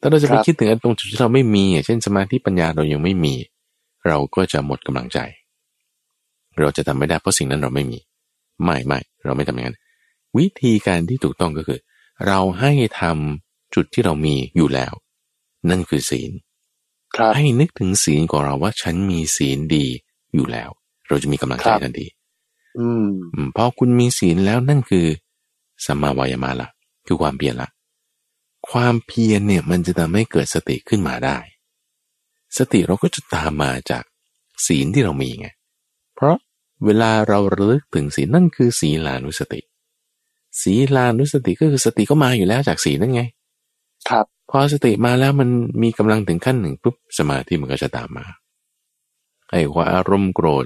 [0.01, 3.33] ถ้าเราจะไปคิดถึงตรงจุดที่เราไม่มีเช่นสมาธิปัญญาเรายังไม่มี
[4.07, 5.19] เราก็จะหมดกำลังใจ
[6.59, 7.99] เราจะทำไม่ได้เพราะสิ่งนั้นเราไม่มี
[8.63, 9.77] ไม่ไม่เราไม่ทำอย่างนั้น
[10.37, 11.79] วิธีการที่ถูกต้องก็คือ
[12.27, 14.93] เราให้ทำจุดที่เรามีอยู่แล้ว
[15.69, 16.31] นั่นคือศีล
[17.35, 19.85] ให้นึกถึงศีลของเราว่าฉันมีศีลดี
[20.33, 20.69] อยู่แล้ว
[21.07, 22.07] เราจะมีกำลังใจทันที
[22.77, 25.05] อืมพอคุณมีศีลแล้วนั่นคือ
[25.85, 26.69] สัมมาวายามะละ
[27.05, 27.69] คือความเพียรละ
[28.69, 31.37] ความเพียรเนี่ยมันจะทำให้เกิดสติขึ้นมาได้
[32.57, 34.03] สติเราก็จะตามมาจาก
[34.65, 35.47] ศีลที่เรามีไง
[36.21, 36.39] เพราะ
[36.85, 39.61] เวลาเราระลึกถึงสีนั่นคือสีลานุสติ
[40.61, 43.21] สีลานุสติก็คือสติก็มาอยู่แล้วจากสีนั่นไง
[44.09, 45.49] ครับ พอสติมาแล้วมัน
[45.83, 48.25] มีกำลังถึงขั้นหนึ่งปุ๊บสมาธิมันก็จะตามมา
[49.51, 50.65] ไอ้ความอารมณ์โกรธ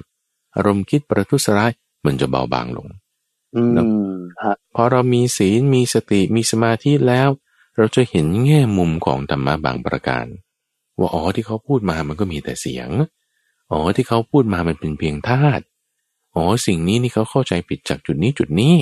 [0.56, 1.72] อารมณ์คิดประทุษร้าย
[2.06, 2.88] มันจะเบาบางลง
[3.56, 3.62] อื
[4.16, 4.18] ม
[4.74, 7.28] พอเรามีศีลมีสติมีสมาธิแล้ว
[7.76, 10.26] เราจะเห็นแง่มุมของธรรมะบางประการ
[10.98, 12.88] ว่าอ๋อที่เขาพูดมามันก็มีแต่เสียง
[13.70, 15.64] อ๋อที่เขาพูดมามันเป็นเพียงธาตุ
[16.34, 18.74] อ๋อสิ่งนี้นี่เขาเข้าใจผิดจากจุดนี้จุดนี้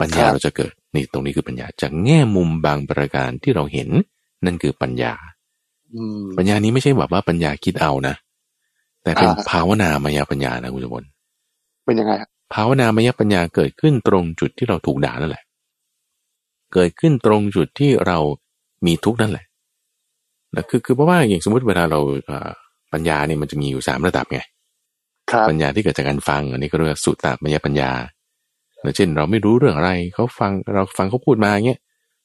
[0.00, 3.88] ปัญญาเราจะเกิดนี่ตรงนี้คือปัญญาจากแง่มุมบางประการที่เราเห็น
[4.44, 5.12] นั่นคือปัญญา
[6.38, 8.14] ปัญญานี้ไม่ใช่แบบว่าปัญญาคิดเอานะ
[9.02, 11.04] แต่เป็นภาวนามายปัญญานะคุณจบน
[11.84, 12.12] เป็นยังไง
[12.54, 15.44] ภาวนามายปัญญาเกิดขึ้นตรงจุดที่เราถูกด่านั่นแหละ
[16.72, 18.18] เกิดขึ้นตรงจุดที่เรา
[18.86, 19.44] มีทุกข์นั่นแหละ
[20.54, 22.00] นะคือคือเพราะว่าอย่างสมมติเวลาเรา
[22.92, 24.40] ปัญญาเนี่ยมันจะมีอยู่สามระดับไง
[25.48, 27.90] ปัญญาที่เกิดจากการฟัง อันนี้ก็เรียกสุตตปัญญาปัญญา
[28.96, 31.80] เช่น เราไม่รู้เรื่องอะไรเขาฟังเราฟังเขาพูดมาเงี้ย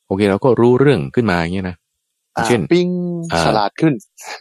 [0.07, 1.75] โอเค เราก็รู้เรื่องขึ้นมาอย่างเงี้ยนะ
[2.47, 2.89] เช่นปิ้ง
[3.45, 3.93] ฉลาดขึ้น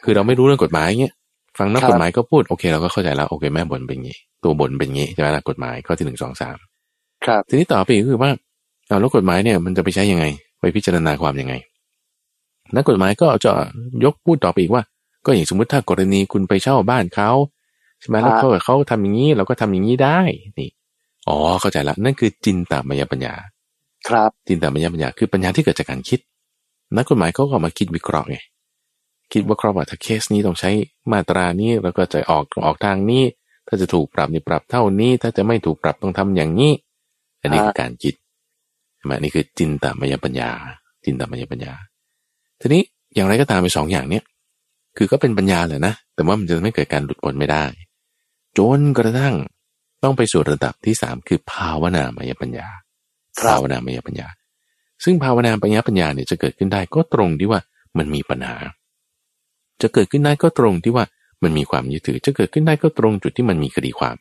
[0.04, 1.14] คือเราไม่รู้เรื่องกฎหมายเงี้ย
[1.58, 6.56] ฟังนักกฎหมายก็พูดโอเค เราก็เข้าใจแล้วโอเคแม่บนเป็นงี้ ตัวบนเป็นงี้ใช่ไหมล่ะกฎหมายข้อที่หนึ่งสองสาม
[7.26, 8.30] ครับ ทีนี้ต่อไปก็คือว่า
[8.88, 10.24] เอาแล้วกฎหมายเนี่ยมันจะไปใช้ยังไง
[10.60, 11.54] ไปพิจารณาความยังไง
[12.74, 13.52] นักกฎหมายก็จะ
[14.04, 14.82] ยกพูดต่อไปอีกว่า
[15.24, 17.30] ก็อย่างสมมติถ้ากรณีคุณไปเช่าบ้านเขา
[18.00, 20.20] ใช่ไหมแล้วเขาเขาทำอย่างนี้เราก็ทำอย่างนี้ได้
[20.58, 20.70] นี่
[21.28, 23.34] อ๋อเข้าใจละนั่นคือจินตามายปัญญา
[24.08, 26.20] ครับจินตามายปัญญาคือปัญญาที่เกิดจากการคิด
[26.96, 28.36] นักกฎหมายเขาก็มาคิดวิเคราะห์ไง
[29.32, 30.70] คิดว่าครอบว่าถ้าเคสนี้ต้องใช้
[31.12, 33.22] มาตรานี้แล้วก็จะออกออกทางนี้
[33.68, 36.72] ถ้าจะถูกปรับนี่ปรับเท่านี้ ถ้าจะไม่ถูกปรับต้องทำอย่างนี้
[37.40, 38.14] อันนี้คือการคิด
[38.96, 40.50] ใช่ไหมนี่คือจินตามายปัญญา
[41.04, 41.72] จินตามายปัญญา
[42.60, 42.82] ทีนี้
[43.14, 44.24] อย่างไรก็ตามไปสองอย่างเนี้ย
[44.96, 47.64] คือก็เป็นปัญญาแหละนะ แต่ว่ามันจะไม่เกิดการหลุดพ้นไม่ได้
[48.58, 49.34] จนกระทั่ง
[50.02, 52.68] ต้องไปสู่ระดับที่สามคือภาวนามายปัญญา
[53.48, 54.28] ภาวนามายปัญญา
[55.04, 57.60] ซึ่งภาวนาปัญญาปัญญาเนี่ยจะเกิดขึ้นได้ก็ตรงที่ว่า
[57.98, 58.56] มันมีปัญหา
[59.82, 61.04] จะเกิดขึ้นได้ก็ตรงที่ว่า
[61.42, 64.16] มันมีความยึดถือ จะเกิดขึ้นได้ก็ตรงจุดที่มันมีคดีความ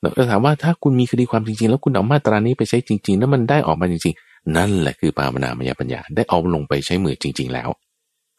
[0.00, 7.68] เราจะถามว่าถ้าคุณมีคดีความจริงๆ แล้วคุณเอามาตรานี้ไปใช้จริง ๆ แล้วมันได้ออกมาจริงๆ นั่นแหละคือภาวนามายปัญญาได้เอาลงไปใช้มือจริง ๆ แล้ว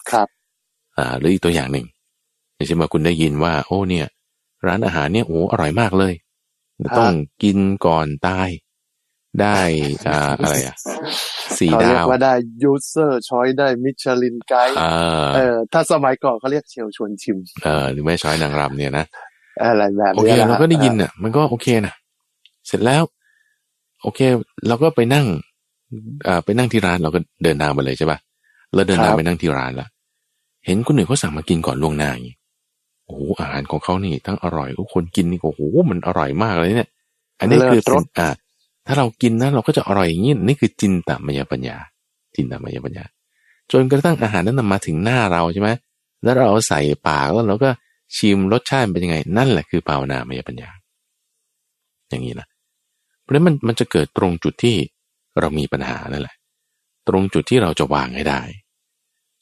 [0.10, 0.28] ครับ
[1.00, 1.86] อ่าหรืออีกตัวอย่างหนึ่ง
[2.56, 4.08] อย่างเช่นว่าคุณได้ยินว่า โอ้เนี่ย
[4.68, 6.14] ร้านอาหารเนี่ยโอ้อร่อยมากเลย
[6.98, 8.50] ต้องกินก่อนตาย
[9.42, 9.60] ได้
[10.08, 10.76] อ่าอะไรอะ
[11.60, 12.34] สี่ดาวเรียกว่าได้
[12.64, 14.76] user choice ได้ Michelin Guide
[15.36, 19.06] เออถ้าสมัยก่อนเขาเรียกเชลล์ชวนชิมเออหรือแม่ช้อยนางรำเนี่ยนะ
[19.62, 21.94] อะไรแบบโอเคเราก็ได้ยินอะ มันก็โอเคนะ
[22.68, 23.04] เสร็จแล้ว
[24.04, 24.20] โอเค
[24.68, 25.26] เราก็ไปนั่ง
[26.28, 28.20] อ่าไปนั่งที่ร้านเราก็เดินทางไปเลยใช่ป่ะ
[28.74, 29.88] แล้วเดินทางไปนั่งที่ร้านละ
[30.66, 32.38] เห็นคนหนึ่งเขาสั่งมากินก่อนล่วงหน้าอย่างนี้
[33.06, 36.90] โอ้โหอาหารของเขานี่ทั้งอร่อยทุกคนกินนี่โอ้โหมันอร่อยมากเลยเนี่ย
[37.40, 38.28] อันนี้คือรสอ่า
[38.88, 41.78] ถ้าเรากินนะเราก็จะอร่อยอย่างนี้นี่คือจินตามายปัญญา
[42.36, 43.06] จินตามายปัญญา
[43.72, 45.70] จนกระทั่งอาหารนั้นนำมาถึงหน้าเราใช่ไหม
[46.24, 47.70] แล้วเราเอาใส่ปากแล้วเราก็
[48.18, 50.70] ชิมรสชาติเป็นยังไง นั่นแหละคือภาวนามายปัญญา
[52.10, 52.48] อย่างนี้นะ
[53.22, 54.76] เพราะนั้นมันมันจะเกิดตรงจุดที่
[55.40, 56.36] เรามีปัญหานั่นแหละ
[57.08, 58.42] ตรงจุดที่เราจะวางให้ได้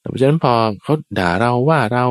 [0.07, 2.05] เพราะฉะนั้นพอเขาด่าเราว่าเรา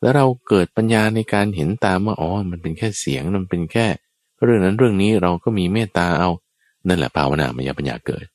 [0.00, 3.86] แล้วเราเกิดปัญญาในการเห็นตามว่าอ๋อมันเป็นแค่เสียงมันเป็นแค่
[4.42, 6.30] เรื่องนั้นเรื่องนี้เราก็มีเมตตาเอา
[6.88, 8.26] นั่นแหละภาวนามายปัญญาเกิด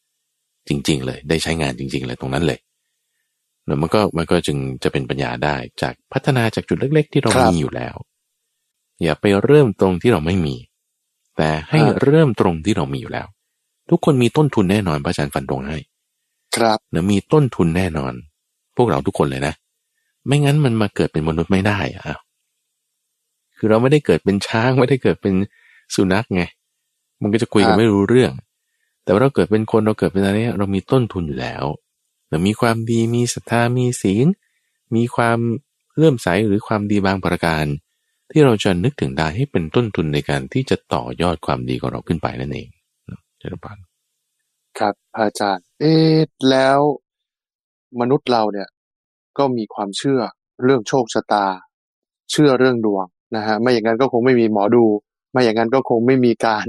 [0.67, 2.59] จริง ๆ เลย ได้ใช้งานจริง ๆ เลยตรงนั้นเลย
[3.65, 7.95] แล้วมันก็มันก็จึงจะเป็นปัญญาได้จากพัฒนาจากจุดเล็ก ๆ ที่เรามีอยู่แล้ว
[9.03, 10.55] อย่าไปเริ่มตรงที่เราไม่มี
[11.37, 13.27] แต่ให้เริ่มตรงที่เรามีอยู่แล้ว
[13.89, 15.77] ทุกคนมีต้นทุนแน่นอนพระอาจารย์ฟันตรงให้
[16.55, 18.13] ครับเนะมีต้นทุนแน่นอน
[18.77, 19.53] พวกเราทุกคนเลยนะ
[20.25, 22.17] ไม่งั้นมันมาเกิดเป็นมนุษย์ไม่ได้อะ
[23.57, 25.33] คือเราไม่ได้เกิดเป็นช้างไม่ได้เกิดเป็น
[25.95, 26.43] สุนัขไง
[27.21, 28.31] มันก็จะคุยกันไม่รู้เรื่อง
[29.03, 31.63] แต่ว่าเราเกิดเป็นคนเราเกิดเป็นอะไรเรามีต้นทุนอยู่แล้ว
[32.29, 34.27] เรามีความดีมีศรัทธามีศีล
[34.95, 35.39] มีความ
[35.95, 37.65] เลื่อมใสหรือความดีบางประการ
[38.31, 42.67] ที่เราจะนึกถึงได้ให้เป็นต้นทุนในการที่จะต่อยอดความดีของเราขึ้นไปนั่นเอง
[43.39, 43.77] เจริญพร
[44.79, 45.93] ครับอาจารย์ เอ๊
[46.49, 46.79] แล้ว
[48.01, 48.67] มนุษย์เราเนี่ย
[49.38, 50.21] ก็มีความเชื่อ
[50.63, 51.45] เรื่องโชคชะตา
[52.32, 54.86] เชื่อเรื่องดวงนะฮะไม่อย่างนั้นก็คงไม่มีหมอดู
[55.32, 56.65] ไม่อย่างนั้นก็คงไม่มีการ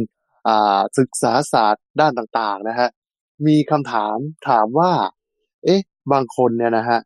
[0.48, 2.88] อ่าศึกษาศาสตร์ด้านต่างๆนะฮะ
[3.46, 4.16] มีคำถาม
[4.48, 4.92] ถามว่า
[5.64, 5.80] เอ๊ะ
[6.12, 7.00] บางคนเนี่ยนะฮะ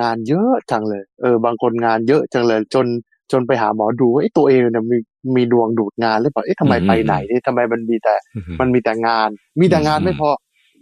[0.00, 2.86] งานเยอะจังเลย เออ บางคนงานเยอะจังเลย จน
[3.32, 4.98] จนไปหาหมอดูว่าไอ้ตัวเองเนี่ยมี
[5.36, 8.14] มีดวงดูดงานหรือเปล่าเอ๊ะทำไมไปไหนนี่ทำไมมันมีแต่
[8.60, 9.28] มันมีแต่งาน
[9.60, 10.30] มีแต่งานไม่พอ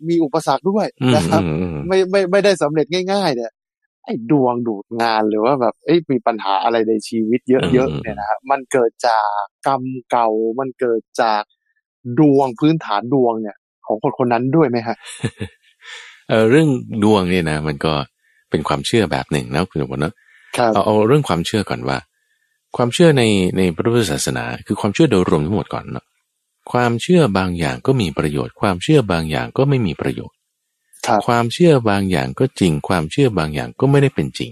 [0.09, 0.87] มีอุปสรรคด้วย
[1.17, 1.43] นะครับ
[1.89, 3.53] ไม่ไม่ไม่ได้สำเร็จง่าย ๆ เนี่ย
[4.05, 7.41] ไอ้ดวงดูดงานหรือว่าแบบเอ้มีปัญหาอะไรในชีวิต
[7.73, 9.27] เยอะๆเนี่ยนะครับมันเกิดจาก
[9.67, 10.29] กรรมเก่า
[10.61, 11.43] มันเกิดจาก
[12.19, 14.97] ดวงพื้นฐานดวงเนี่ย ของคนคนนั้นด้วยไหมฮะ
[16.29, 16.69] เออเรื่อง
[17.05, 17.93] ดวงเนี่ยนะ มันก็
[18.51, 20.15] เป็นความเชื่อแบบหนึ่งนะคุณสมบัติเนาะ
[20.75, 21.99] เอาเอาเรื่องความเชื่อก่อนว่า
[22.77, 23.23] ความเชื่อใน
[23.57, 26.05] ในพระพุทธศาสนา คือความเชื่อโดยรวมทั้งหมดก่อนเนาะ
[26.71, 30.37] ความเชื่อบางอย่างก็มีประโยชน์ ความเชื่อบางอย่างก็ไม่มีประโยชน์
[31.27, 34.51] ความเชื่อบางอย่างก็จริง ความเชื่อบางอย่างก็ไม่ได้เป็นจริง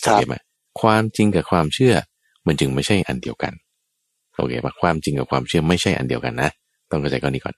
[0.00, 0.34] โอเคไหม
[0.80, 1.94] ความจริงกับความเชื่อ
[2.46, 3.52] มันจึงไม่ใช่อันเดียวกัน
[4.34, 6.50] โอเคปะความจริงกับความเชื่อไม่ใช่อันเดียวกันนะ
[6.90, 7.54] ต้องเข้าใจก่อนนี้ก่อน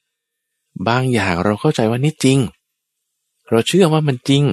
[0.89, 2.39] บางอย่างเราเข้าใจว่านี่จริง
[3.51, 4.45] เราเชื่อว่ามันจริง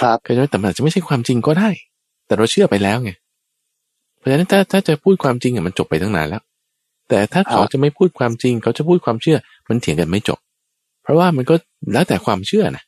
[0.00, 1.70] ครับเข้าใจแต่มันอาจจะไม่ใช่ความจริงก็ได้
[2.26, 3.10] แต่เราเชื่อไปแล้วไง
[4.18, 6.42] เพราะฉะนั้นถ้าถ้าจะพูดความจริงอะมันจบไปตั้งนานแล้ว
[7.08, 9.38] แต่ถ้าเขาจะไม่พูดความจริง เขาจะพูดความเชื่อ
[9.68, 10.38] มันเถียงกันไม่จบ
[11.02, 11.54] เพราะว่ามันก็
[11.92, 12.84] แล้วแต่ความเชื่อนะ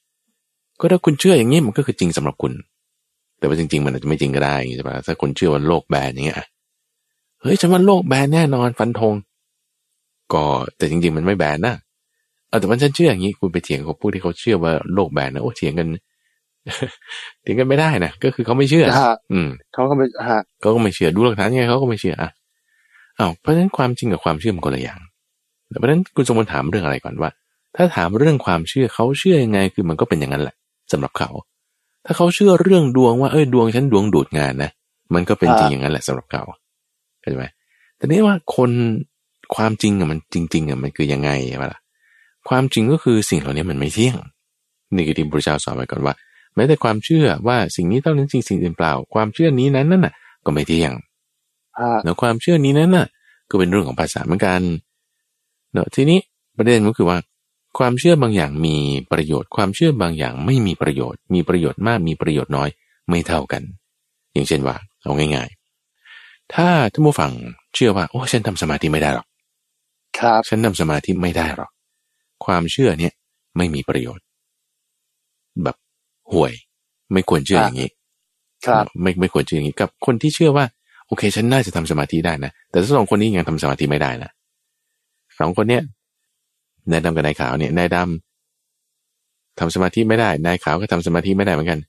[0.81, 2.53] ก็ถ้าคุณเชื่ออย่างนี้มันก็คือจริงสำหรับคุณ
[3.38, 6.38] แต่ว่าจริง ๆ มันอาจจะไม่จริงก็ได้ใช่ปะถ้าคุณเชื่อว่าโลกแบนอย่างเงี้ย
[7.40, 9.14] เฮ้ยฉันว่าโลกแบนแน่นอนฟันธง
[10.33, 10.44] ก็
[10.77, 11.74] แต่จริง ๆ มันไม่แบนนะ
[12.48, 15.88] เออแต่มันฉันเชื่ออย่างนี้คุณไปเถียงกับผู้ที่เขาเชื่อว่าโลกแบนนะโอ้เถียงกัน
[17.42, 18.87] เถียงกันไม่ได้นะก็คือเขาไม่เชื่อ
[19.33, 22.31] อืมเขาก็ไม่ฮะเขาก็ไม่เชื่อดูหลักฐานยังไงเขาก็ไม่เชื่ออะ
[23.18, 25.00] อ้าวเพราะฉะนั้นความจริงกับความเชื่อมันคนละอย่าง
[25.79, 27.31] เพราะฉะนั้นคุณสมบูรณ์ถามเรื่องอะไรก่อนว่า
[27.77, 30.55] ถ้าถามเรื่องความเชื่อเขาเชื่อยังไงคือมันก็เป็นอย่างนั้นแหละ
[30.92, 31.31] สำหรับเขา
[32.05, 34.70] ถ้าเขาเชื่อเรื่องดวงว่าเอ้ยดวงฉันดวงดูดงานนะ
[35.14, 36.42] มันก็เป็นจริงอย่างนั้นแหละสำหรับเขา
[37.20, 37.46] เข้าใจไหม
[37.96, 38.70] แต่นี้ว่าคน
[39.57, 41.81] ความจริงอะมันจริงๆอะมันคือยังไงใช่ไหมล่ะ
[42.48, 44.16] ความจริงก็คือสิ่งเหล่านี้มันไม่เที่ยง
[44.94, 46.14] นี่คือที่พระเจ้าสอนไว้ก่อนว่า
[46.55, 50.92] แม้แต่ความเชื่อว่าสิ่งนี้เท่านั้นจริงสิ่งอื่นเปล่า ความเชื่อนี้นั้นนั่นน่ะก็ไม่เที่ยง
[52.04, 53.06] แล้วความเชื่อนี้นั้นน่ะ
[53.50, 54.60] ก็เป็นเรื่องของภาษาเหมือนกัน
[55.72, 56.18] เนาะทีนี้
[56.56, 57.18] ประเด็นก็คือว่า
[57.78, 58.76] ความเชื่อบางอย่างมี
[59.12, 62.68] ประโยชน์ ความเชื่อบางอย่างไม่มีประโยชน์ มีประโยชน์มากมีประโยชน์น้อย
[63.08, 63.62] ไม่เท่ากัน
[64.32, 65.48] อย่างเช่นว่าเอาง่าย
[66.00, 67.32] ๆ ถ้าท่านผู้ฟัง
[67.74, 69.26] เชื่อว่าโอ้ฉันทำสมาธิไม่ได้หรอก
[70.18, 71.70] ครับฉันทำสมาธิไม่ได้หรอก
[72.44, 73.12] ความเชื่อเนี่ย
[73.56, 74.24] ไม่มีประโยชน์
[75.62, 75.76] แบบ
[76.32, 76.52] ห่วย
[77.12, 77.90] ไม่ควรเชื่ออย่างนี้
[78.66, 80.83] ครับ ไม่ไม่ควรเชื่ออย่างนี้กับคนที่เชื่อว่าโอ
[81.18, 84.31] เค ฉันน่าจะทำสมาธิได้นะ แต่ถ้าสองคนนี้ยังทำสมาธิไม่ได้นะ
[85.38, 85.83] สองคนเนี้ย
[86.90, 91.81] นายดำกับนายขาวเนี่ยนายดำทำสมาธิไม่ได้ นายขาวก็ทำสมาธิไม่ได้เหมือนกัน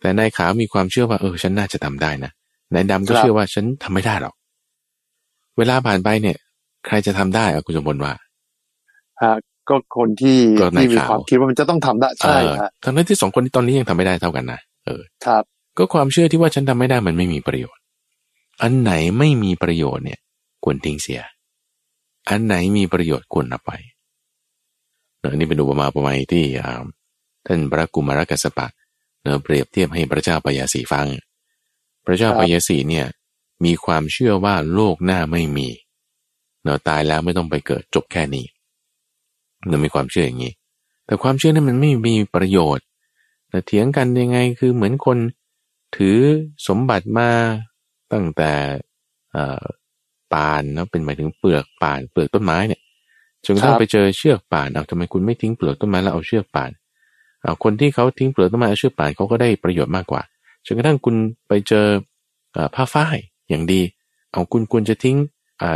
[0.00, 2.30] แต่นายขาวมีความเชื่อว่าเออ ฉันน่าจะทำได้นะ
[2.74, 4.34] นายดำก็เชื่อว่าฉันทำไม่ได้หรอก
[5.58, 6.36] เวลาผ่านไปเนี่ย
[6.86, 8.12] ใครจะทำได้อะคุณสมบัติว่า
[9.22, 9.34] ฮะ
[9.68, 10.38] ก็คนที่
[10.80, 15.44] ที่มีความคิดว่ามันจะต้องทำได้ใช่ครัทั้งนั้นที่สองคนตอนนี้ยังทำไม่ได้เท่ากันนะเออครับ
[15.78, 17.77] ก็ความเชื่อที่ว่าฉันทำไม่ได้มันไม่มีประโยชน์
[18.62, 20.20] อันไหนไม่มีประโยชน์เนี่ย
[20.64, 21.22] ควรทิ้งเสีย
[22.28, 23.72] อันไหนมีประโยชน์ควรนำไป
[25.20, 26.44] เนอนี่เป็นอุปมาอุปไมยที่
[27.46, 28.66] ท่านพระกุมารกัสปะ
[29.22, 31.06] เนอเปรียบเทียบให้พระเจ้าปยาสีฟัง
[32.04, 33.06] พระเจ้าปยาสีเนี่ย
[33.64, 35.68] มีความเชื่อว่าโลกหน้าไม่มี
[36.62, 38.46] เนอตายแล้วไม่ต้องไปเกิดจบแค่นี้
[39.68, 40.52] เรามีความเชื่ออย่างนี้
[41.04, 42.84] แต่ความเชื่อนั้นมันไม่มีประโยชน์
[43.48, 45.18] แต่เถียงกันยังไงคือเหมือนคน
[45.96, 46.18] ถือ
[46.66, 47.28] สมบัติมา
[48.12, 48.52] ตั้งแต่
[50.32, 52.80] ปานแล้วเป็นหมายถึงเปลือกป่านเปลือกต้นไม้เนี่ย
[53.44, 56.70] จนกระทั่งไปเจอเชือกป่านเอาทำไมคุณไม่ทิ้งเปลือกต้นไม้แล้วเอาเชือกป่าน
[57.42, 60.22] เอาคนที่เขาทิ้งเปลือกต้นไม้เอาเชือกป่านเขาก็ได้ประโยชน์มากกว่า
[60.66, 61.16] จนกระทั่งคุณ
[61.48, 61.86] ไปเจอ
[62.74, 63.16] ผ้าฝ้าย
[63.48, 63.80] อย่างดี
[64.32, 65.16] เอาคุณควรจะทิ้ง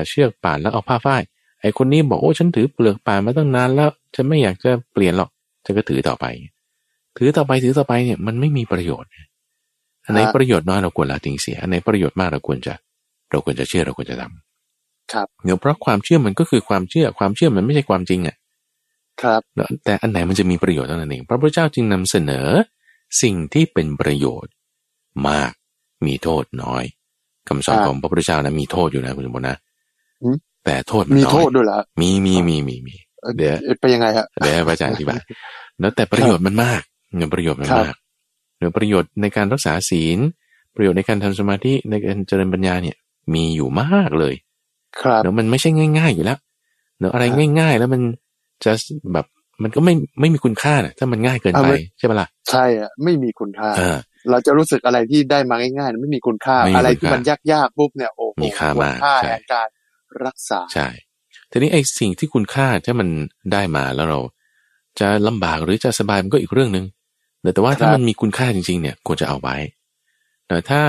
[0.09, 1.23] เชือกป่านแล้วเอาผ้าฝ้าย
[1.61, 5.31] ไอคนนี้บอกโอ้ฉันถือเปลือกป่ามาตั้งนานแล้วฉันไม่อยากจะเปลี่ยนหรอก
[5.65, 6.27] ฉันก็ถือต่อไป
[7.19, 9.11] ถือต่อไปถือต่อไปเนี่ยมันไม่มีประโยชน์
[10.05, 12.75] อันไหนประโยชน์น้อยเราควรละทิ้งเสีย อันไหนประโยชน์มากเราควรจะ
[13.31, 18.37] เราควรจะเชื่อเราควรจะทำครับเดี๋ยวเพราะความเชื่อมันก็คือความเชื่อความเชื่อมันไม่ใช่ความจริงอะ
[19.23, 19.41] ครับ
[19.85, 22.47] แต่อันไหนมันจะมีประโยชน์เท่านั้นเองพระพุทธเจ้าจึงนำเสนอ
[23.23, 24.53] สิ่งที่เป็นประโยชน์
[25.29, 25.53] มาก
[26.07, 26.85] มีโทษน้อย
[27.49, 29.57] คำสอนของพระพุทธเจ้านะมีโทษอยู่นะคุณสมบูรณ์นะ
[30.65, 32.95] แต่โทษมีโทษด้วยเหรอมีมีมีมีมี
[33.37, 35.21] เดี๋ยวไปยังไงฮะเดี๋ยวอาจารย์อธิบาย
[35.81, 36.83] แล้วแต่ประโยชน์มันมาก
[37.17, 37.95] เงินประโยชน์มันมาก
[38.63, 40.19] เนือประโยชน์ในการรักษาศีล
[40.75, 42.97] ประโยชน์ในการทำสมาธิในการเจริญปัญญาเนี่ย
[43.35, 44.35] มีอยู่มากเลย
[45.01, 46.39] ครับเนือมันไม่ใช่ง่าย ๆอยู่แล้ว
[46.99, 47.25] เนืออะไร
[47.61, 48.03] ง่าย ๆ แล้วมัน
[48.65, 48.73] จะ
[49.13, 49.27] แบบ
[49.63, 51.67] มันก็ไม่ไม่มีคุณค่านะถ้ามันง่ายเกินไป
[51.99, 53.71] ใช่ไหมล่ะใช่อะไม่มีคุณค่า
[54.31, 57.23] เราจะรู้สึกอะไรที่ได้มาง่ายๆไม่มีคุณค่าอะไรที่มัน
[57.53, 59.69] ยากๆปุ๊บเนี่ยโอ้โหมีค่ามากแห่งการ
[60.25, 60.89] รักษาใช่
[61.51, 63.09] ทีนี้ไอ้สิ่งที่คุณค่าถ้ามัน
[63.53, 64.21] ได้มาแล้วเรา
[65.01, 66.85] จะลำบากหรือจะสบายมันก็อีกเรื่องหนึ่ง
[67.55, 69.57] แต่ว่าถ้ามันมีคุณค่าจริง ๆ เนี่ยควรจะเอาไว้
[70.49, 70.83] แต่ถ้า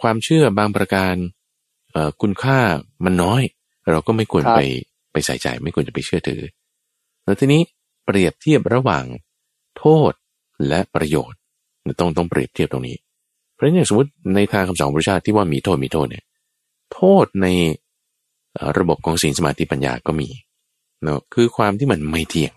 [0.00, 1.14] ความเชื่อบางประการ
[1.92, 2.58] เอ่อคุณค่า
[3.04, 3.42] มันน้อย
[3.90, 4.60] เราก็ไม่ควรไป
[5.12, 6.42] ไปใส่ใจไม่ควรจะไปเชื่อถือ
[7.24, 7.62] แล้วทีนี้
[8.04, 9.04] เปรียบเทียบระหว่าง
[9.78, 10.12] โทษ
[10.68, 11.38] และประโยชน์
[12.00, 12.96] ต้องต้องเปรียบเทียบตรงนี้
[13.54, 16.24] เพราะฉะนั้นสมมติในทางคำสอนพระชาติที่ว่ามีโทษมีโทษเนี่ย
[16.94, 17.46] โทษใน
[18.78, 20.28] ระบบของศีลสมาธิปัญญาก็มี
[21.02, 22.52] เนาะคือความที่มันไม่เที่ยง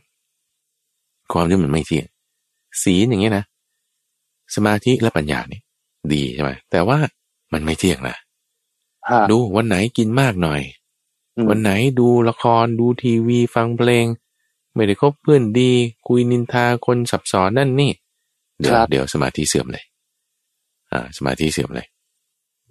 [1.34, 2.06] ความที่มันไม่เที่ยง
[2.84, 3.46] ศีลอย่างเงี้ยนะ
[4.56, 5.62] สมาธิและปัญญานี่
[6.14, 6.98] ดีใช่ไหมแต่ว่า
[7.54, 8.16] มันไม่เที่ยงนะ
[9.32, 10.62] ดูวันไหนกินมากหน่อย
[11.50, 14.06] วันไหนดูละครดูทีวีฟังเพลง
[14.76, 15.72] ไม่ได้คบเพื่อนดี
[16.08, 17.92] คุยนินทาคนสับสอนนั่นนี่
[18.60, 19.84] เดี๋ยวเดี๋ยวสมาธิเสื่อมเลย
[20.92, 21.88] อ่า สมาธิเสื่อมเลย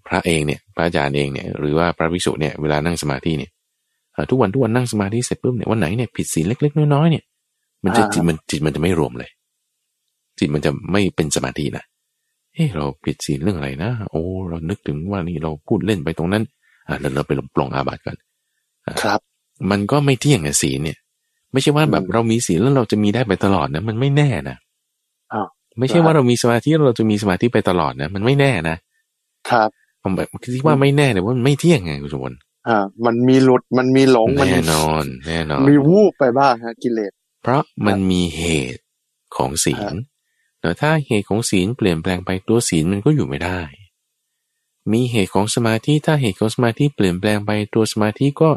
[0.07, 3.51] พระเองเนี่ย พระอาจารย์เองเนี่ยหรือว่าพระวิสุเนี่ยเวลานั่งสมาธิเนี่ย
[4.31, 7.25] ทุกวันทุกวันนั่งสมาธิเสร็จปุ๊บเนี่ยวันไหนเนี่ยผิดศีลเล็กๆน้อยๆเนี่ย
[7.85, 9.31] มันจะจิตมันจิตมันจะไม่รวมเลย
[10.39, 11.85] จิตมันจะไม่เป็นสมาธินะ
[12.55, 16.43] เฮ้เราผิดศีลเรื่องอะไรนะ โอ้ เรานึกถึงว่านี่เราพูดเล่นไปตรงนั้น
[16.89, 18.17] อ่าเราเราไปลงปลงอาบัติกัน
[19.03, 19.21] ครับ
[19.71, 20.99] มันก็ไม่เที่ยงไงศีลเนี่ย
[21.53, 24.57] ไม่ใช่ว่าแบบเรามีศีลแล้วเราจะมีได้ไปตลอดนะ มันไม่แน่นะ
[25.79, 28.77] ไม่ใช่ว่าเรามีสมาธิเราจะมีสมาธิไปตลอดนะ มันไม่แน่นะ
[29.51, 29.69] ครับ
[30.03, 32.37] ผมแบบคิดว่าไม่แน่เลยว่ามันไม่เที่ยงไงคุณสมบัติ
[32.69, 37.13] อ่า มันมีหลุด มันมีหลงแน่นอน แน่นอน มีวูบไปบ้างฮะกิเลส
[37.43, 38.83] เพราะมันมีเหตุ
[39.37, 39.95] ของศีล
[40.67, 43.61] แต่ถ้าเหตุของศีลเปลี่ยนแปลงไปตัวศีลมันก็อยู่ไม่ได้
[44.93, 48.49] มีเหตุของสมาธิถ้าเหตุของสมาธิเปลี่ยนแปลงไปตัวสมาธิก็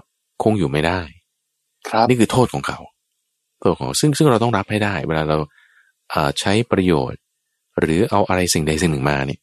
[0.43, 0.99] คงอยู่ไม่ได้
[1.89, 2.79] ครับนี่คือโทษของเขา
[3.59, 5.37] โทษของซึ่งซึ่งเราต้องรับให้ได้ เวลาเรา
[6.39, 7.19] ใช้ประโยชน์
[7.79, 9.39] หรือเอาอะไรสิ่งใดสิ่งหนึ่งมาเนี่ย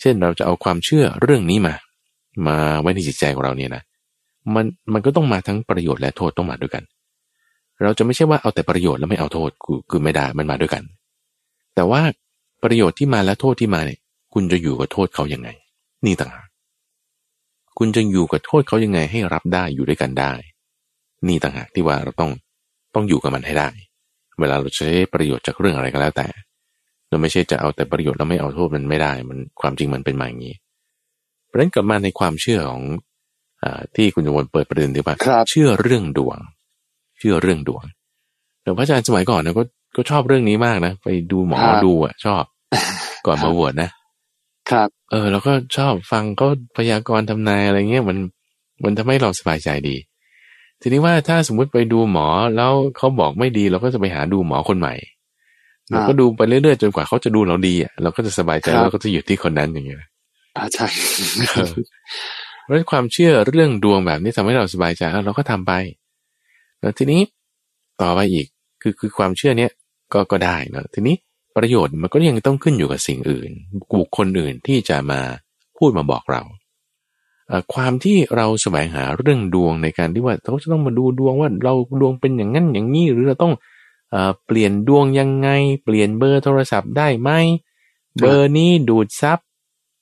[0.00, 1.74] เช่นเราจะเอาความเชื่อเรื่องนี้มา
[2.46, 3.82] มาไว้ในจิตใจของเราเนี่ยนะ
[4.54, 6.84] มันมันก็ต้องมาทั้งประโยชน์และโทษต้องมาด้วยกัน
[7.82, 9.50] เราจะไม่ใช่ว่าเอาแต่ประโยชน์แล้วไม่เอาโทษ
[9.90, 10.82] คือไม่ได้มันมาด้วยกัน
[11.74, 12.02] แต่ว่า
[12.64, 14.00] ประโยชน์ที่มาและโทษที่มาเนี่ย
[14.34, 15.48] คุณจะอยู่กับโทษเขายังไง
[16.06, 16.48] นี่ต่างหาก
[17.78, 20.32] คุณจะอยู่กับโทษเขายังไงให้รับได้อยู่ด้วยกันได้
[21.28, 22.30] นี่ต่างหากที่ว่าเราต้อง
[22.94, 23.68] ต้องอยู่กับมันให้ได้
[24.40, 26.28] เวลาเราใช้ประโยชน์จากเรื่องอะไรก็แล้วแต่
[27.08, 30.54] เราไม่ใช่จะเอาแต่ประโยชน์แล้วไม่เอาโทษมันไม่ได้ มันความจริงมันเป็นมาอย่างนี้
[31.46, 32.82] เพราะฉะนั้นกลับมาในความเชื่อของ
[33.62, 33.64] อ
[33.96, 35.16] ที่คุณจวนเปิดประเด็นที่ว่า
[35.50, 36.38] เชื่อเรื่องดวง
[37.18, 37.84] เชื่อเรื่องดวง
[38.62, 39.62] แต่พระอาจารย์สมัยก่อนนะก็
[39.96, 42.44] ก็ชอบเรื่องนี้มากนะ ไปดูหมอดูอะ ชอบ
[43.26, 43.90] ก่อนมาบวชนะ
[44.70, 48.18] ครับ เออเราก็ชอบฟังเขาพยากรณ์ทำนายอะไรเงี้ยมัน
[48.84, 49.96] มันทำให้เราสบายใจดี
[50.80, 52.26] ทีนี้ว่าถ้าสมมุติไปดูหมอ
[52.56, 54.94] แล้วเขาบอกไม่ดี เราก็จะไปหาดูหมอคนใหม่
[55.90, 59.98] เราก็ดูไปเรื่อยๆจนกว่าเขาจะดูเราดีอะเราก็จะสบายใจเราก็จะหยุดที่คนนั้นอย่างเงี้ย
[60.56, 60.86] อ่าใช่
[62.62, 65.72] เพราะความเชื่อเรื่องดวงแบบนี้ทำให้เราสบายใจแล้วเราก็ทำไป
[66.80, 67.20] แล้วทีนี้
[68.02, 68.46] ต่อไปอีก
[68.82, 69.70] คือคือความเชื่อเนี้ย
[70.14, 71.16] ก็ก็ได้นะทีนี้
[71.56, 73.50] ประโยชน์มันก็ยังต้องขึ้นอยู่กับสิ่งอื่น
[73.98, 75.20] บุคคลอื่นที่จะมา
[75.78, 76.42] พูดมาบอกเรา
[77.74, 83.54] ความที่เราแสวงหาเรื่องดวงในการที่ว่าเขาจะต้องมาดูดวงว่าเราดวงเป็นอย่างนั้นอย่างนี้หรือเราต้อง
[84.46, 85.48] เปลี่ยนดวงยังไง
[85.84, 87.30] เปลี่ยนเบอร์โทรศัพท์ได้ไหม
[88.20, 89.38] เบอร์นี้ดูดซับ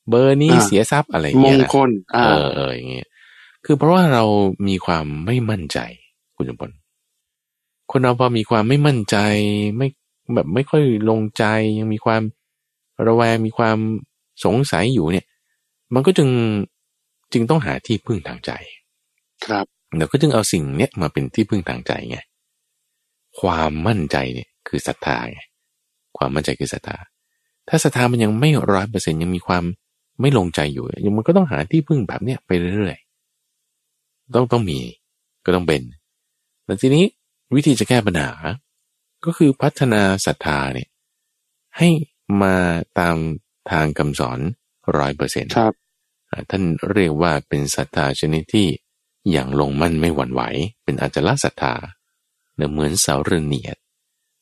[0.09, 1.71] เบอร์นี้เสียทรัพย์อะไรอย่างเงี้ยนะ
[2.25, 3.09] เออเอออย่างเงี้ย
[3.65, 4.25] คือเพราะว่าเรา
[4.69, 5.79] มีความไม่มั่นใจ
[6.37, 6.71] คุณจุพล
[7.91, 9.17] คนเราพอมีความไม่มั่นใจ
[9.77, 9.89] ไม่
[10.35, 11.45] แบบไม่ค่อยลงใจ
[11.79, 12.23] ยังมีความ
[13.07, 13.79] ระแวงมีความ
[14.45, 15.27] สงสัยอยู่เนี่ย
[15.95, 16.29] มันก็จึง
[17.33, 18.51] จึงต้องหาที่พึ่งทางใจ
[19.45, 19.67] ครับ
[19.99, 22.19] เราก็จึงเอาสิ่งเนี้ยมาเป็นที่พึ่งทางใจไง
[23.41, 25.41] ความมั่นใจเนี่ยคือศรัทธาไง
[26.17, 26.97] ความมั่นใจคือศรัทธา
[27.69, 29.65] ถ้าศรัทธามันยังไม่ร้อยเปอร์เซ็นยังมีความ
[30.21, 34.79] ไม่ลงใจอยู่ยังมันก็ต้องหาที่พึ่งแบบเนี้ยไปเรื่อยๆต้องต้องมี
[35.45, 35.83] ก็ต้องเป็น
[36.65, 37.05] แต่ทีนี้
[37.55, 38.31] วิธีจะแก้ปัญหา
[39.25, 40.89] ก็คือพัฒนาศรัทธาเนี่ย
[41.79, 41.89] ให้
[42.43, 42.57] มา
[42.99, 43.17] ตาม
[43.71, 44.39] ทางคำสอน
[44.99, 45.75] ร้อยเปอร์เซ็นต์ครับ
[46.51, 46.63] ท่าน
[46.93, 48.67] เรียกว่าเป็นศรัทธาชนิดที่
[49.31, 50.43] อย่างลงมั่นไม่หวั่นไหว
[50.85, 51.75] เป็นอาจละศรัทธา
[52.55, 53.77] เหมือนเสาเรเนียด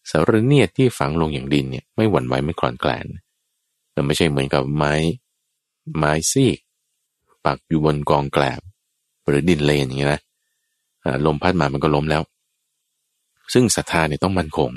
[0.09, 3.07] เสาเรเนียดที่ฝังลงอย่างดินเนี่ยไม่หวั่นไหวไม่คลอนแกลน
[3.93, 4.95] แต่ไม่ใช่เหมือนกับไม้
[5.97, 6.59] ไม้ซีก
[7.45, 8.61] ปักอยู่บนกองแกลบ
[9.29, 10.21] หรือดินเลนอย่างเงี้ยนะ
[11.27, 12.23] ลมพัดมามันก็ล้มแล้ว
[13.53, 14.71] ซึ่งศรัทธาเนี่ยต้องมั่นคง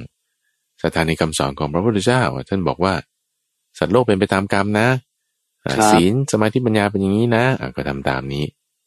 [0.82, 2.94] ศรัทธาในคำสอนของพระพุทธเจ้าท่านบอกว่า
[3.80, 4.88] สัตว์โลกเป็นไปตามกรรมนะ
[5.92, 7.46] ศีลสมาธิปัญญาเป็นอย่างนี้นะ
[7.76, 8.44] ก็ทำตามนี้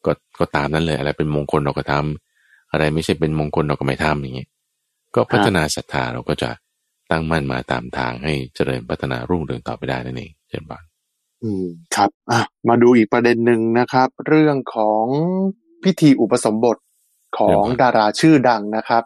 [0.07, 4.47] ก็ก็ตามนั้นเลย อะไรเป็นมงคลเราก็ทำอะไรไม่ใช่เป็นมงคลเราก็ไม่ทำอย่างนี้
[5.15, 6.51] ก็พัฒนาศรัทธาเราก็จะ
[7.11, 10.85] ตั้งมั่นมาตามทางให้เจริญพัฒนารุ่งเรืองต่อไปได้นั่นเองเช่นบาน
[11.43, 11.67] อืม
[11.97, 15.05] ครับอะมาดูอีกประเด็นหนึ่งนะครับ เรื่องของ
[15.85, 16.77] พิธีอุปสมบท
[17.39, 19.03] ของดาราชื่อดังนะครับ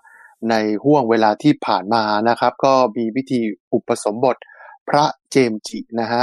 [0.51, 3.41] ในห่วงเวลาที่ผ่านมานะครับ ก็มีพิธี
[3.73, 4.37] อุปสมบท
[4.89, 6.23] พระเจมจินะฮะ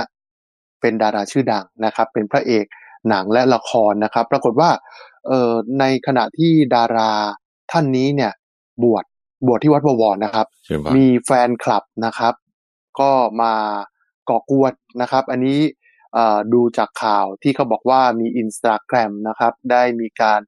[0.81, 2.65] เป็นดาราชื่อดังนะครับ เป็นพระเอก
[3.09, 4.69] หนังและละครนะครับ ปรากฏว่า
[5.27, 7.11] เอ่อในขณะที่ดารา
[7.71, 8.31] ท่านนี้เนี่ย
[8.83, 9.03] บวช
[9.47, 10.47] บวชที่วัดบวรนะครับ
[10.95, 12.33] มีแฟนคลับนะครับ
[12.99, 13.11] ก็
[13.41, 13.53] มา
[14.29, 15.59] ก่อกวนนะครับ อันนี้
[16.53, 20.39] ดูจากข่าวที่เขาบอกว่ามีอินสตาแกรมนะครับ ได้มีการ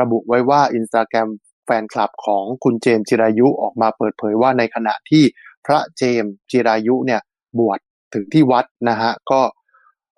[0.00, 1.02] ระบุไว้ว่าอินสตา
[1.66, 5.24] แกรมแฟนคลับของคุณเจมจิรายุออกมาเปิดเผยว่าในขณะที่
[5.66, 7.20] พระเจมจิรายุเนี่ย
[7.58, 7.78] บวช
[8.14, 9.40] ถึงที่วัดนะฮะก็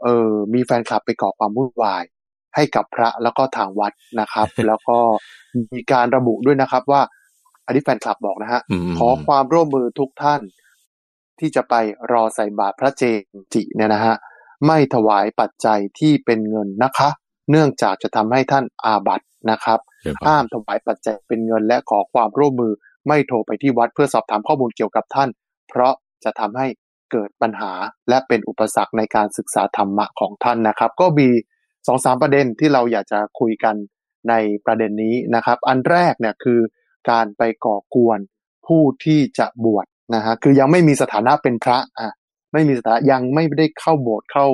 [0.02, 2.04] เออมีแฟนคลับไปก่อความวุ่นวาย
[2.54, 4.98] ให้กับพระแล้วก็ทางวัดนะครับ แล้วก็
[5.74, 7.02] มีการระบุด้วยนะครับว่า
[7.66, 8.60] อันนี้แฟนคลับบอกนะฮะ
[8.98, 10.40] ขอความร่วมมือทุกท่าน
[11.38, 11.74] ที่จะไป
[12.12, 13.02] รอใส่บาตรพระเจ
[13.34, 14.14] มจิเนี่ยนะฮะ
[14.66, 17.08] ไม่ถวายปัจจัยที่เป็นเงินนะคะ
[17.50, 19.20] เนื่องจากจะทำให้ท่านอาบัต
[19.50, 19.80] นะครับ
[20.26, 22.72] ห้ามถวายปัจจัยเป็นเงินและขอความร่วมมือ
[23.08, 25.28] ไม่โทรไปที่วัดเพื่อสอบถามข้อมูลเกี่ยวกับท่าน
[25.68, 25.92] เพราะ
[26.24, 26.66] จะทำให้
[27.12, 27.72] เกิดปัญหา
[28.08, 31.28] และเป็นอุปสรรคในการศึกษาธรรมะของท่านนะครับ ก็มี
[31.86, 33.74] สองสามประเด็นที่เราอยากจะคุยกัน
[34.28, 34.34] ใน
[34.66, 36.60] ประเด็นนี้นะครับ อันแรกเนี่ยคือ
[37.10, 38.18] การไปก่อกวน
[38.66, 42.12] ผู้ที่จะบวชนะฮะคือยังไม่มีสถานะเป็นพระอะ
[42.52, 44.46] ไม่มีสถานะยังไม่ได้เข้าโบสถ์เข้า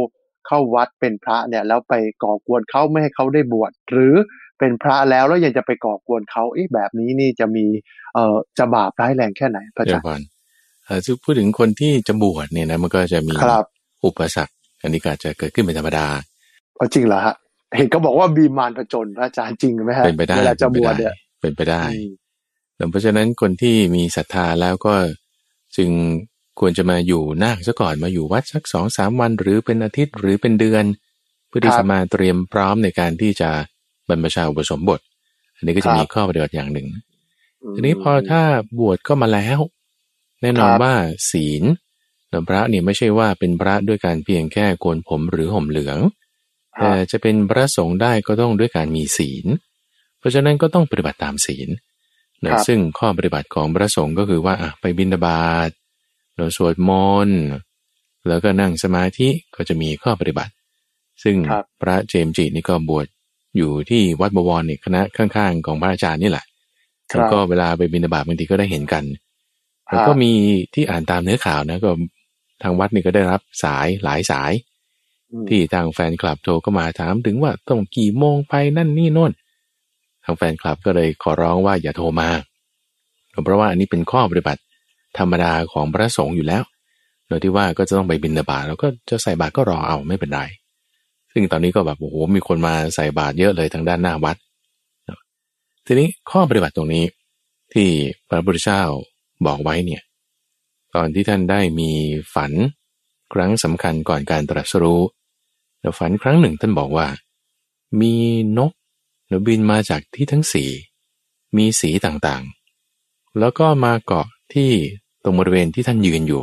[0.47, 4.15] เข้าวัดเป็นพระเนี่ยแล้วไปก่อกวนเขาไม่ให้เขาได้บวชหรือ
[4.59, 7.67] เป็นพระแล้วแล้วยังจะไปก่อกวนเขาเอ๊ะแบบนี้นี่จะมี
[8.15, 10.27] เอ่อจะบาปร้ายแรงแค่ไหนพระอาจารย์
[10.85, 13.35] เอ่อพูดถึงคนที่จะบวชเนี่ยนะมันก็จะมี
[14.05, 16.07] อุปสรรคอันนี้ก็จะเกิดขึ้นเป็นธรรมดา
[16.95, 17.35] จริงเหรอฮะ
[17.77, 21.83] เห็นก็บอกว่าบีมารผจญพระอาจารย์จริงไหมฮะเป็นไปได้เวลาจะบวชเนี่ยเป็นไปได้
[22.91, 24.95] เพราะฉะนั้นคนที่มีศรัทธาแล้วก็
[25.77, 25.91] จึง
[26.61, 30.85] ควรจะมาอยู่นาคซะก่อนมาอยู่วัดสักสองสามวัน หรือเป็นอาทิตย์หรือเป็นเดือน
[31.49, 33.51] เพื่อที่จะมาเตรียมพร้อมในการที่จะ
[34.09, 35.01] บรรพชาอุปสมบท
[35.57, 36.89] อันนี้ก็จะมีข้อปฏิบัติอย่างหนึ่ง
[37.75, 38.43] ทีนี้พอถ้า
[38.79, 39.59] บวชก็มาแล้ว
[40.43, 40.95] แน่นอนว่า
[41.31, 41.63] ศีล
[42.49, 45.99] พระเนี่ยไม่ใช่ว่าเป็นพระด้วยการเพียงแค่โกนผมหรือห่มเหลือง
[46.79, 49.47] แต่จะเป็นพระสงฆ์ได้ก็ต้องด้วยการมีศีล
[50.19, 51.69] เพราะฉะนั้นก็ต้องปฏิบัติตามศีล
[52.45, 55.71] นะซึ่งข้อปฏิบัติของพระสงฆ์ก็คือว่าไปบิณฑบาต
[56.37, 56.91] เราสวดม
[57.27, 57.41] นต์
[58.29, 60.53] แล้วก็นั่งสมาธิก็จะมีข้อปฏิบัติ
[61.23, 61.37] ซึ่ง
[61.81, 63.07] พระเจมจีนี่ก็บวช
[63.57, 66.45] อยู่ที่วัดบวรนี่คณะข้างๆ ของพระอาจารย์นี่แหละ
[67.09, 69.05] แล้วก็เวลาไปบิณฑบาตบางทีก็ได้เห็นกัน
[69.91, 70.33] แล้วก็มี
[70.75, 71.91] ที่อ่านตามเนื้อข่าวนะก็
[72.63, 74.53] ทางวัดนี่ก็ได้รับสายหลายสาย
[75.49, 79.33] ที่ทางแฟนคลับโทรก็มาถามถึงว่าต้องกี่โมงไปนั่นนี่โน่น
[80.25, 82.31] ทางแฟนคลับก็เลยขอร้องว่าอย่าโทรมา
[83.45, 84.61] เพราะว่าอันนี้เป็นข้อปฏิบัติ
[85.19, 86.63] ธรรมดาของพระสงฆ์อยู่แล้ว
[87.29, 90.41] โดยที่ว่าก็จะต้องไปบินาบาตแล้วก็จะใส่บาตรก็รอเอาไม่เป็นไร
[91.33, 94.37] ซึ่งตอนนี้ก็แบบโอ้โหมีคนมาใส่บาตรเยอะเลยทางด้านหน้าวัด
[95.87, 97.05] ทีนี้ข้อปฏิบัติตรงนี้
[97.73, 97.89] ที่
[98.29, 98.83] พระพุทธเจ้า
[99.47, 100.03] บอกไว้เนี่ย
[100.95, 101.91] ตอนที่ท่านได้มี
[102.35, 102.53] ฝัน
[103.33, 105.03] ครั้งสำคัญก่อนการตรัสรู้
[105.81, 107.07] แล้วฝันครั้งหนึ่งท่านบอกว่า
[108.01, 108.15] มี
[108.59, 108.73] นก
[109.31, 110.65] นบินมาจากที่ทั้งสี
[111.57, 114.71] มีสีต่างๆ แล้วก็มาเกาะที่
[115.25, 116.43] ตรงบริเวณที่ท่านยืนอยู่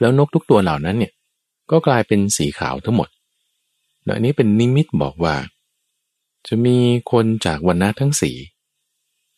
[0.00, 1.12] แล้วนกทุกตัวเหล่านั้นเนี่ย
[1.70, 3.08] ก็กลายเป็นสีขาวทั้งหมด
[4.04, 5.36] และอันนี้เป็นนิมิตบอกว่า
[6.46, 6.76] จะมี
[7.12, 8.32] คนจากวันณะทั้งสี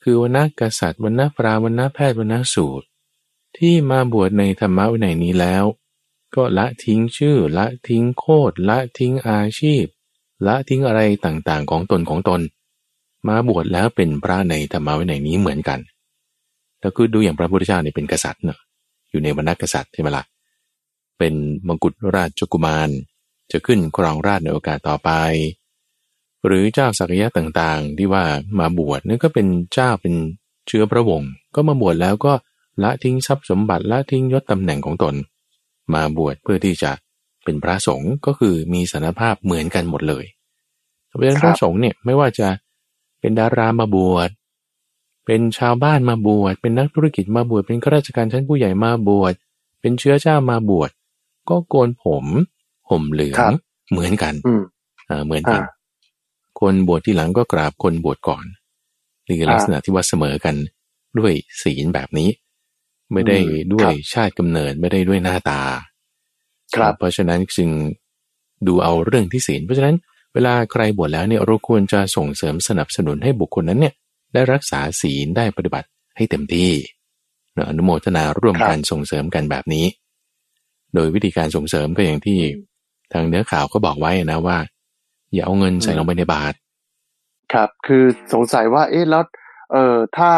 [0.02, 2.86] คือวันณะกษัตริย์วันณะพราวันณะแพทย์วันณะสูตร
[3.56, 5.64] ที่มาบวชในธรรมะวินัยนี้แล้ว
[6.34, 9.84] ก็ละทิ้งชื่อละทิ้งโคดละทิ้งอาชีพ
[10.46, 12.40] ละทิ้งอะไรต่างๆของตนของตน
[13.28, 15.78] มาบวชแล้วเป็นพระในธรรมะวินัยนี้เหมือนกัน
[16.80, 18.58] แล้วคือดูอย่างพระพุทธเจ้าเนี่ยเป็นกษัตริย์เนาะ
[19.10, 20.24] อยู่ในวรรณกษัตริย์ใช่ไหมละ่ะ
[21.18, 21.34] เป็น
[21.66, 22.90] มงกุฎราชกุมาร
[23.52, 25.10] จะขึ้นครองราชในโอกาสต่อไป
[26.46, 28.24] หรือเจ้าสักยะต่างๆ ที่ว่า
[28.58, 30.14] มาบวชนี่ก็เป็นเจ้าเป็น
[30.66, 32.32] เชื้อพระวงศ์ก็มาบวชแล้วก็
[32.82, 35.14] ละทิ้งทรัพย์สมบัติละทิ้งยศตำแหน่งของตน
[35.94, 36.92] มาบวชเพื่อที่จะ
[37.44, 40.24] เป็นพระสงฆ์ก็คือมีสารภาพเหมือนกันหมดเลย
[41.06, 42.48] เพราะฉะนั้นพระสงฆ์เนี่ยไม่ว่าจะ
[43.20, 44.30] เป็นดารามาบวช
[45.30, 49.34] เป็นชาวบ้านมาบวช เป็นนักธุรกิจมาบวช เป็นข้าราชการชั้นผู้ใหญ่มาบวช
[49.80, 50.90] เป็นเชื้อเจ้ามาบวช
[51.48, 52.24] ก็โกนผม
[52.90, 53.38] ห่มเหลือง
[53.90, 54.34] เหมือนกัน
[55.08, 55.62] อ่าเหมือนกัน
[56.60, 58.44] คนบวชที่หลังก็กราบคนบวชก่อน
[59.26, 60.54] นี่คือลักษณะที่ว่าเสมอกัน
[61.18, 62.28] ด้วยศีลแบบนี้
[63.12, 63.38] ไม่ได้
[63.72, 65.60] ด้วยชาติกำเนิดไม่ได้ด้วยหน้าตา
[66.74, 67.70] ครับ เพราะฉะนั้นจึง
[68.66, 69.96] ดูเอาเรื่องที่ศีล เพราะฉะนั้น
[70.34, 73.94] เวลาใครบวชแล้วเนี่ยเราควรจะส่งเสริมสนับสนุนให้บุคคลนั้นเนี่ย
[74.34, 76.70] ได้รักษาศีลได้ปฏิบัติให้เต็มที่
[77.68, 79.86] อนุโมทนาร่วมกันส่งเสริมกันแบบนี้
[80.94, 82.38] โดยวิธีการส่งเสริมก็อย่างที่
[83.12, 84.58] ทางเนื้อข่าวก็บอกไว้นะว่า
[85.32, 86.56] อย่าเอาเงินใส่ลงไปในบาตร
[87.52, 89.22] ครับ คือสงสัยว่า เอ๊ะแล้ว
[89.72, 90.32] เอ่อถ้า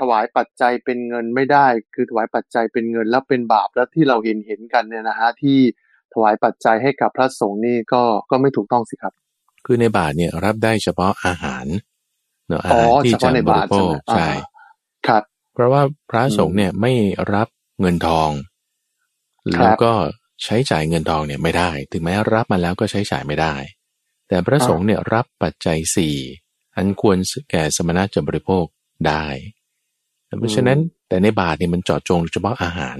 [0.00, 5.58] ถวายปัจจัยเป็นเงินไม่ได้ คือถวายปัจจัยเป็นเงินแล้วเป็นบาปแล้วที่เราเห็นเห็นกันเนี่ยนะฮะที่
[6.14, 9.12] ถวายปัจจัยให้กับพระสงฆ์นี่ก็ก็ไม่ถูกต้องสิครับ
[9.66, 11.66] คือในบาทเนี่ยรับได้เฉพาะอาหาร
[12.50, 14.28] เนาะอาหารที่จะบริโภคใช่
[15.06, 15.22] ครับ
[15.54, 16.92] เพราะว่าพระสงฆ์เนี่ยไม่
[17.34, 17.48] รับ
[17.80, 18.30] เงินทอง
[19.52, 19.92] แล้วก็
[20.44, 23.54] ใช้จ่ายเงินทองเนี่ยไม่ได้ ถึงแม้รับมาแล้วก็ใช้จ่ายไม่ได้
[24.28, 26.16] แต่พระสงฆ์เนี่ยรับปัจจัยสี่
[26.76, 27.18] อันควร
[27.50, 28.64] แก่สมณะจะบริโภค
[29.06, 29.26] ได้
[30.38, 30.78] เพราะฉะนั้น
[31.08, 32.98] แต่ในบาทเนี่ยมันเจาะจงเฉพาะอาหาร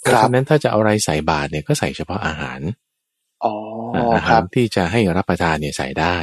[0.00, 2.60] เพราะฉะนั้นถ้าจะเอาอะไรใส่บาทเนี่ยก็ใส่เฉพาะอาหาร
[4.14, 6.16] อาหารที่จะให้รับประทานเนี่ยใส่ได้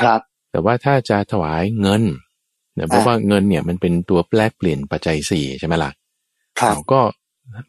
[0.00, 2.02] ครับ แต่ว่าถ้าจะถวายเงิน
[2.74, 5.90] เนี่ยเพราะว่าเงินเนี่ยมันเป็นตัวแปลกเปลี่ยนปัจจัยสี่ใช่ไหมล่ะ
[6.70, 7.00] เราก็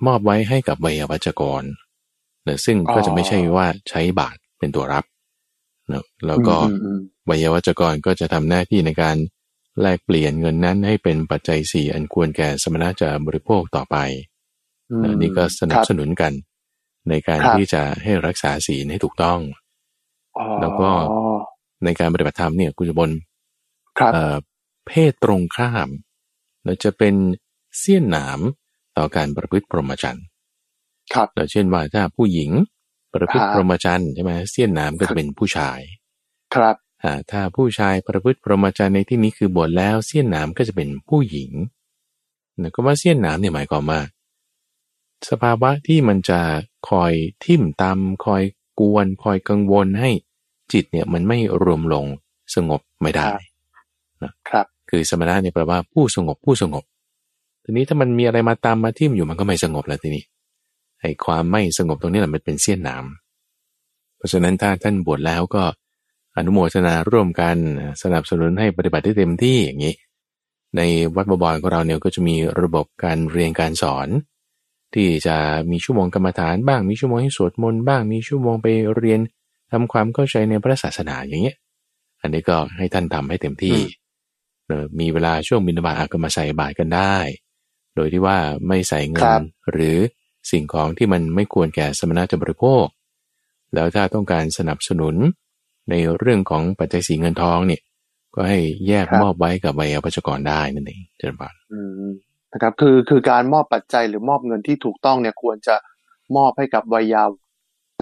[0.07, 1.63] มอบไว้ให้กับวิยวัจกร
[2.43, 5.05] เนี่ยซึ่งก็จะไม่ใช่ว่าใช้บาทเป็นตัวรับ
[5.89, 6.55] เนาะแล้วก็
[7.29, 9.17] วิยวัจกรก็จะทำหน้าที่ในการ
[9.81, 13.97] แลกเปลี่ยนเงินนั้นให้เป็นปัจจัยสี่อันควรแก่สมณะจะบริโภคต่อไป
[15.21, 16.31] นี่ก็สนับสนุนกัน
[17.09, 19.39] ในการที่จะให้รักษาศีลให้ถูกต้อง
[20.61, 20.89] แล้วก็
[21.83, 23.11] ในการปฏิบัติธรรมเนี่ยคุณจบน
[24.87, 25.89] เพศตรงข้าม
[26.63, 27.15] เราจะเป็น
[27.77, 28.39] เสี้ยนหนาม
[28.97, 30.25] ต่อการประพฤติพรหมจรรย์
[31.13, 32.51] ครับเราเช่นว่าถ้าผู้หญิง
[33.13, 35.79] ประพฤติพรหมจรรย์ใช่ไหมเสี้ยนหนามก็จะเป็นผู้ชาย
[36.55, 36.75] ครับ
[37.31, 41.51] ถ้าผู้ชายประพฤติพรหมจรรย์ในที่นี้คือบวชแล้วเสี้ยนหนามก็จะเป็นผู้หญิง
[42.61, 44.01] นะก็ว่าเสี้ยนหนามเนี่ยหมายความว่า
[45.29, 46.41] สภาวะที่มันจะ
[46.89, 47.13] คอย
[47.45, 48.43] ทิ่มตำคอย
[48.79, 50.09] กวน คอยกังวลให้
[50.73, 52.05] จิตเนี่ยมันไม่รวมลง
[52.55, 53.31] สงบไม่ได้
[54.23, 56.83] นะครับ คือสมณะเนี่ยแปลว่าผู้สงบผู้สงบ
[57.63, 60.23] ทีนี้ถ้ามันมีอะไรมาตามมาทิ่มอยู่มันก็ไม่สงบแล้วทีนี้
[61.01, 63.05] ไอ้ความไม่สงบตรงนี้แหละมันเป็นเสี้ยนหนาม
[64.17, 65.63] เพราะฉะนั้นถ้าท่านบวชแล้วก็
[66.37, 67.55] อนุโมทนาร่วมกัน
[68.03, 69.95] สนับสนุนให้ปฏิบัติได้เต็มที่อย่างนี้
[70.77, 70.81] ใน
[71.15, 74.07] วัดบบอยของเราเนี่ยก็จะมีระบบการเรียนการสอน
[74.93, 75.37] ที่จะ
[75.71, 79.19] มีชั่วโมงกรรมฐานบ้างมีชั่วโมงให้สวดมนต์บ้างมีชั่วโมงไปเรียน
[79.71, 81.57] ทำความเข้าใจในพระศาสนาอย่างเงี้ย
[82.21, 83.77] อันนี้ก็ให้ท่านทำให้เต็มที่
[84.99, 87.15] มีเวลาช่วงบินบาตก็มาใส่บาตรกันได้
[87.95, 89.41] โดยที่ว่าไม่ใส่เงิน
[89.71, 89.97] หรือ
[90.51, 92.85] สิ่งของที่มันไม่ควรแก่สมณะจะบริโภค
[93.73, 95.15] แล้วถ้าต้องการสนับสนุน
[95.89, 97.81] ในเรื่องของปัจจัยสีเงินทองเนี่ย
[98.35, 101.53] ก็ให้แยกมอบไว้กับวัยวัชกรได้นั่นเองเจริญบาน
[102.53, 105.75] นะครับคือคือการมอบปัจจัยหรือมอบเงินที่ถูกต้องเนี่ยควรจะ
[106.37, 107.25] มอบให้กับวัยวั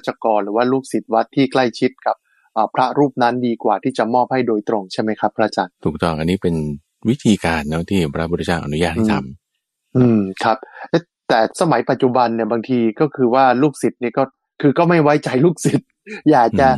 [0.07, 2.15] ชกร หรือว่าลูกศิษย์วัดที่ใกล้ชิดกับ
[2.75, 6.55] พระรูปนั้นดีกว่าที่จะมอบให้โดยตรงใช่ไหมครับ พระอาจารย์ถูกต้องอันนี้เป็น
[7.09, 10.57] วิธีการนะที่พระพุทธเจ้าอนุญาตให้ทำอืมครับ
[11.29, 14.23] แต่สมัยปัจจุบันเนี่ยบางทีก็คือว่าลูกศิษย์เนี่ยก็
[14.61, 15.87] คือก็ไม่ไว้ใจลูกศิษย์
[16.31, 16.69] อยากจะ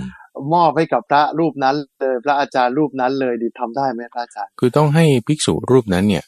[0.53, 6.23] มอบให้กับพระรูปนั้นเลยพระอาจารย์รูปนั้นเลยดีทำได้ไหมพระอาจารย์ คือต้องให้ภิกษุรูปนั้นเนี่ย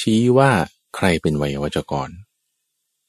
[0.00, 0.50] ชี้ว่า
[0.96, 2.08] ใครเป็นวัยวัจกร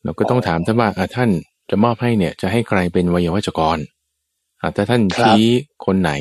[0.04, 1.30] เราก็ต้องถามท่านว่าท่าน
[1.70, 3.78] จะมอบให้เนี่ยจะให้ใครเป็นวัยวัจกร
[4.76, 5.44] ถ้าท่านชี้
[5.86, 6.12] คนไหน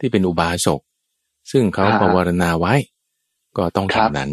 [0.00, 0.80] ที่เป็นอุบาสก
[1.50, 2.74] ซึ่งเขาภาวนาไว้
[3.56, 4.30] ก็ต้องทำนั้น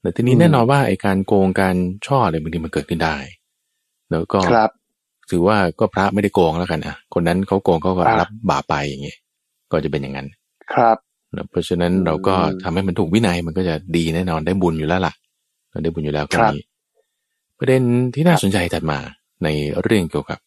[0.00, 3.16] แต่ทีนี้แน่นอนว่าไอ้การโกงการช่ออะไรบางทีมันเกิดขึ้นได้
[4.10, 4.40] แล้วก็
[5.30, 9.18] ถือว่าก็พระไม่ได้โกงแล้วกันอะคนนั้นเขาโกงเขาก็รับบาปไปอย่างเงี้ย
[9.72, 10.28] ก็จะเป็นอย่างนั้น
[10.74, 10.96] ครับ
[11.50, 15.14] เพราะฉะนั้นเราก็ทำให้มันถูกวินัยมันก็จะดีแน่นอนได้บุญอยู่แล้วล่ะ
[15.70, 16.62] เราได้บุญอยู่แล้วก็นี้
[17.58, 17.82] ประเด็น
[18.14, 18.98] ที่น่าสนใจถัดมา
[19.42, 19.48] ใน
[19.82, 20.38] เรื่องเกี่ยวกับ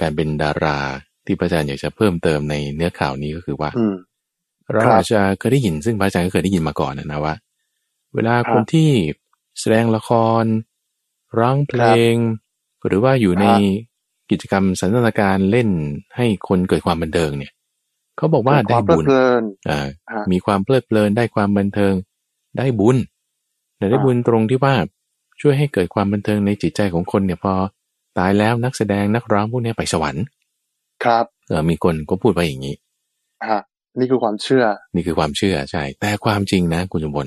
[0.00, 0.78] การเป็นดารา
[1.26, 3.70] ที่พระอาจารย์อยากจะเพิ่มเติมในเนื้อข่าวนี้ก็คือว่า
[4.72, 7.34] เราอาจจะเคยได้ยินซึ่งพระอาจารย์ก็เคยได้ยินมาก่อนนะว่า
[8.14, 8.90] เวลาคนที่
[9.60, 10.10] แสดงละค
[10.42, 10.44] ร
[11.38, 12.14] ร้องเพลง
[12.86, 13.46] หรือว่าอยู่ใน
[14.30, 15.68] กิจกรรมสันทนาการเล่น
[16.16, 17.52] ให้คนเกิดความบันเทิงเนี่ย
[18.16, 19.04] เขาบอกว่าได้บุญ
[19.70, 19.88] อ่า
[20.32, 21.94] มีความเพลิดเพลินได้ความบันเทิง
[22.58, 22.96] ได้บุญ
[23.76, 24.74] แต่ได้บุญตรงที่ว่า
[25.40, 27.54] ช่วยให้เกิดความบันเทิงในจิตใจของคนเนี่ยพอ
[28.18, 30.24] ตายแล้วนักแสดงนักร้องพวกนี้ไปสวรรค์
[31.04, 32.74] ครับเออมีคนก็พูดไปอย่างนี้
[33.50, 33.62] ฮะ
[33.98, 37.26] นี่คือความเชื่อ นี่คือความเชื่อใช่ แต่ความจริงนะคุณจมบล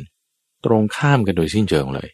[0.66, 2.08] ตรงข้ามกันโดยสิ้นเชิงเลย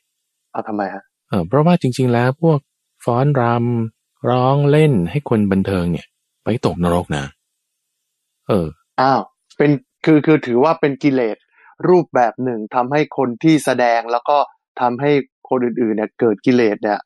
[0.51, 2.59] เอาทำไมฮะเออเพราะว่าจริง ๆ แล้วพวก
[3.05, 6.07] ฟ้อนรำร้องเล่นให้คนบันเทิงเนี่ย
[6.43, 7.23] ไปตกนรกนะ
[8.47, 8.67] เออ
[9.01, 9.21] อ้าว
[9.57, 9.71] เป็น
[10.05, 11.37] คือคือถือว่าเป็นกิเลส
[11.89, 14.37] รูปแบบหนึ่งทำให้คนที่แสดงแล้วก็
[14.81, 15.11] ทำให้
[15.49, 16.99] คนอื่นๆเนี่ยเกิดกิเลสเนี่ย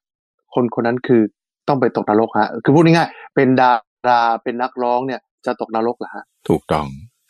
[0.54, 1.22] คนคนนั้นคือ
[1.68, 3.72] ต้องไปตกนรกฮะคือพูดง่ายๆเป็นดา
[4.08, 6.86] ราเป็นนักร้องเนี่ยจะตกนรกเหรอฮะถูกต้อง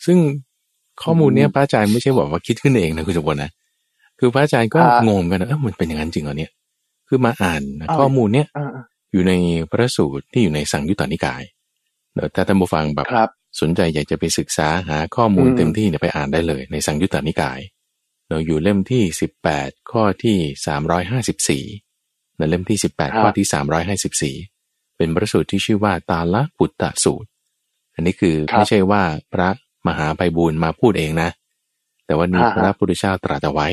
[0.06, 0.18] ซึ่ง
[1.04, 3.52] ข้อมูลเนี้ยพระอาจารย์ไม่ใช่บอกว่าคิดขึ้นเองนะคุณสมบูรณ์นะ
[4.20, 4.80] คือพระอาจารย์ก็
[5.10, 6.52] งงกันนะเออมันเป็นอย่างนั้นจริงเหรอเนี่ย
[7.08, 7.62] คือมาอ่าน
[7.98, 8.48] ข้อมูลเนี้ย
[9.12, 9.34] อยู่ใน
[9.72, 11.44] พระสูตรที่อยู่ในสังยุตตานิกาย
[12.14, 13.08] เดี๋ยวถ้าท่านผู้ฟังแบบ
[13.62, 17.60] สนใจอยากจะไปศึกษาหาข้อมูลเต็มที่เนี่ยไปอ่านได้เลย ในสังยุตตานิกาย
[18.30, 19.04] เราอยู่เล่มที่
[19.48, 20.38] 18 ข้อที่
[21.86, 21.87] 354
[22.38, 24.36] ในเล่มที่สิบแปดข้อที่สามร้อยห้าสิบสี่
[24.98, 27.30] เป็นพระสูตรที่ชื่อว่าตาละปุตตะสูตร
[27.94, 29.50] อันนี้คือไม่ใช่ว่าพระ
[29.88, 31.30] มหาไพบูลมาพูดเองนะ
[32.06, 33.68] แต่ว่านี้พระพุทธเจ้าตรัสเอาไว้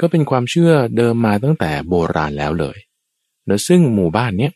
[0.00, 2.78] ก็เป็นความเชื่อเดิมมาตั้งแต่โบราณแล้วเลย
[3.46, 4.52] แล้วซึ่งหมู่บ้านเนี้ย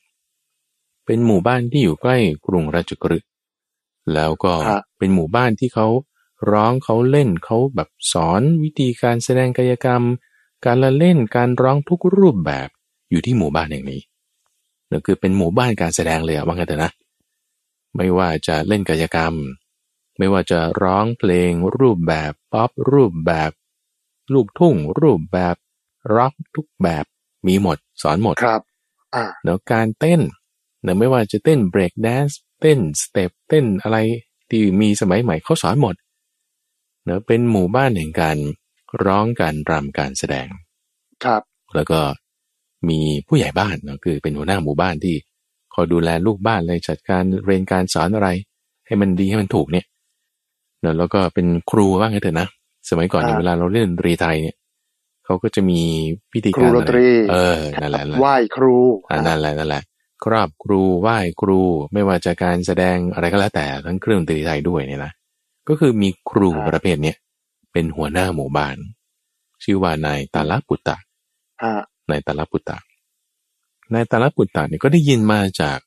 [1.07, 3.29] เป็นหมู่บ้านที่อยู่ใกล้กรุงราชกฤห์
[4.15, 4.53] แล้วก็
[4.99, 5.87] เป็นหมู่บ้านที่เขา
[6.51, 10.03] ร้องเขาเล่นเขาแบบสอนวิธีการแสดงกายกรรม
[10.65, 12.69] การละเล่นการร้องทุกรูปแบบ
[13.15, 14.01] อยู่ที่หมู่บ้านแห่งนี้
[14.91, 16.93] นั่นคือเป็นหมู่บ้านการแสดงเลยว่างั้นเถอะนะ
[17.97, 19.35] ไม่ว่าจะเล่นกายกรรม
[20.19, 23.51] ไม่ว่าจะร้องเพลง รูปแบบป๊อปรูปแบบ
[24.33, 25.55] ลูกทุ่ง รูปแบบ
[26.15, 27.05] ร็อกทุกแบบ
[27.47, 28.63] มีหมดสอนหมดครับ
[29.45, 30.21] แล้วการเต้น
[30.83, 33.99] เนะไม่ว่าจะเต้นเบรกแดนซ์เต้นสเต็ปเต้นอะไร
[34.51, 35.95] ที่มีสมัยใหม่เขาสอนหมด
[37.05, 38.37] เนะเป็นหมู่บ้านแห่งการ
[39.05, 40.49] ร้องการรำการแสดง
[41.25, 41.43] ครับ
[41.75, 42.01] แล้วก็
[42.91, 45.17] มีผู้ใหญ่บ้านเนะคือเป็นหัวหน้าหมู่บ้านที่
[45.75, 48.29] คอยดูแลลูกบ้านเลยจัดการเรียนการสอนอะไร
[48.87, 49.87] ให้มันดีให้มันถูกเนี่ย
[50.99, 52.49] แล้วก็เป็นครูบ้างไงเถอะนะ
[52.89, 54.57] สมัยก่อนเวลาเราเล่นดนตรีไทยเนี่ย
[55.25, 55.81] เขาก็จะมี
[56.33, 56.99] พิธีการอะไร
[57.33, 58.77] เออนั่นแหละไหว้ครู
[59.09, 59.83] อ่านั่นแหละนั่นแหละ
[60.25, 61.61] ครอบครูไหว้ครู
[61.93, 65.13] ไม่ว่าจะการแสดงอะไรก็แล้วแต่ทั้งเครื่องดนตรีไทยด้วยเนี่ยนะ
[65.69, 67.17] ก็คือมีครูประเภทเนี้ย
[67.73, 68.77] เป็นหัวหน้าหมู่บ้าน
[69.65, 70.97] ชื่อว่านายตาลปุตตะ
[72.11, 72.79] นายตาลปุตตะ
[73.93, 75.79] นายตาลปุตตะเนี่ยก็ได้ยินมาจาก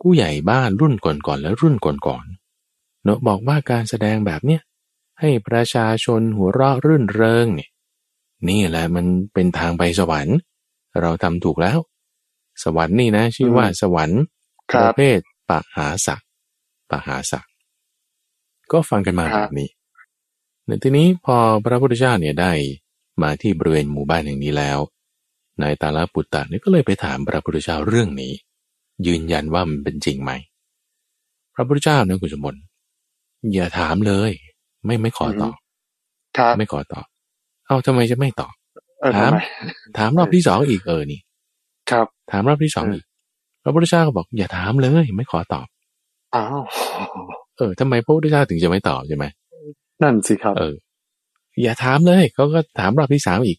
[0.00, 4.62] ผู้ใหญ่บ้านรุ่นก่อนๆและรุ่นก่อนๆเนาะบอกว่าการแสดงแบบเนี้ย
[5.20, 7.70] ให้ประชาชนหัวเราะรื่นเริงเนี่ย
[8.48, 10.36] นี่แหละมันเป็นทางไปสวรรค์
[11.00, 11.78] เราทำถูกแล้ว
[12.62, 14.22] สวรรค์นี่นะ ชื่อว่าสวรรค์
[14.74, 15.18] ประเภท
[15.48, 16.22] ปหาสัก
[16.90, 17.46] ปหาสัก
[18.72, 19.68] ก็ฟังกันมาแบบนี้
[20.66, 22.52] ในทีนี้พอพระพุทธเจ้าเนี่ยได้
[23.22, 24.78] มาที่บริเวณหมู่บ้านแห่งนี้แล้ว
[25.62, 28.32] นายตาลปุตตะนี่ก็เลยไปถามพระพุทธเจ้าเรื่องนี้
[29.06, 30.32] ยืนยันว่ามันเป็นจริงไหม
[31.54, 32.60] พระพุทธเจ้านะคุณสมบัติ
[33.54, 34.30] อย่าถามเลย
[34.84, 35.54] ไม่ไม่ขอตอบ
[36.58, 37.06] ไม่ขอตอบ
[37.66, 38.54] เอาทำไมจะไม่ตอบ
[39.16, 39.32] ถาม
[39.98, 41.20] ถามรอบที่สองอีกเออนี่
[41.90, 43.04] ครับ ถามรอบที่สองอีก
[43.62, 45.66] พระพุทธเจ้าก็บอก อย่าถามเลย ไม่ขอตอบ
[46.34, 46.62] อ้าว
[47.58, 49.24] เออทำไมพระพุทธเจ้าถึงจะไม่ตอบใช่ไหม
[50.02, 50.74] นั่นสิครับ เออ
[51.62, 53.58] อย่าถามเลยเขาก็ถามรอบที่สามอีก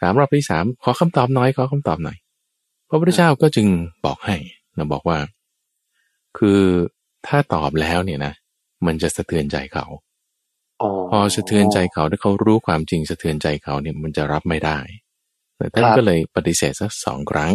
[0.00, 2.16] ถามรอบที่สามขอคำตอบน้อยขอคำตอบหน่อย
[2.88, 3.66] พระพุทธเจ้าก็จึง
[4.04, 4.36] บอกให้
[4.76, 5.18] นะบอกว่า
[6.38, 6.60] คือ
[7.26, 8.32] ถ้าตอบแล้วเนี่ยนะ
[8.86, 9.86] มันจะสะเทือนใจเขา
[11.10, 14.78] พอสะเทือนใจเขาถ้าเขารู้ความจริงสะเทือนใจเขาเนี่ยมันจะรับไม่ได้
[15.56, 17.52] แต่ท่านก็เลยปฏิเสธสักสองครั้ง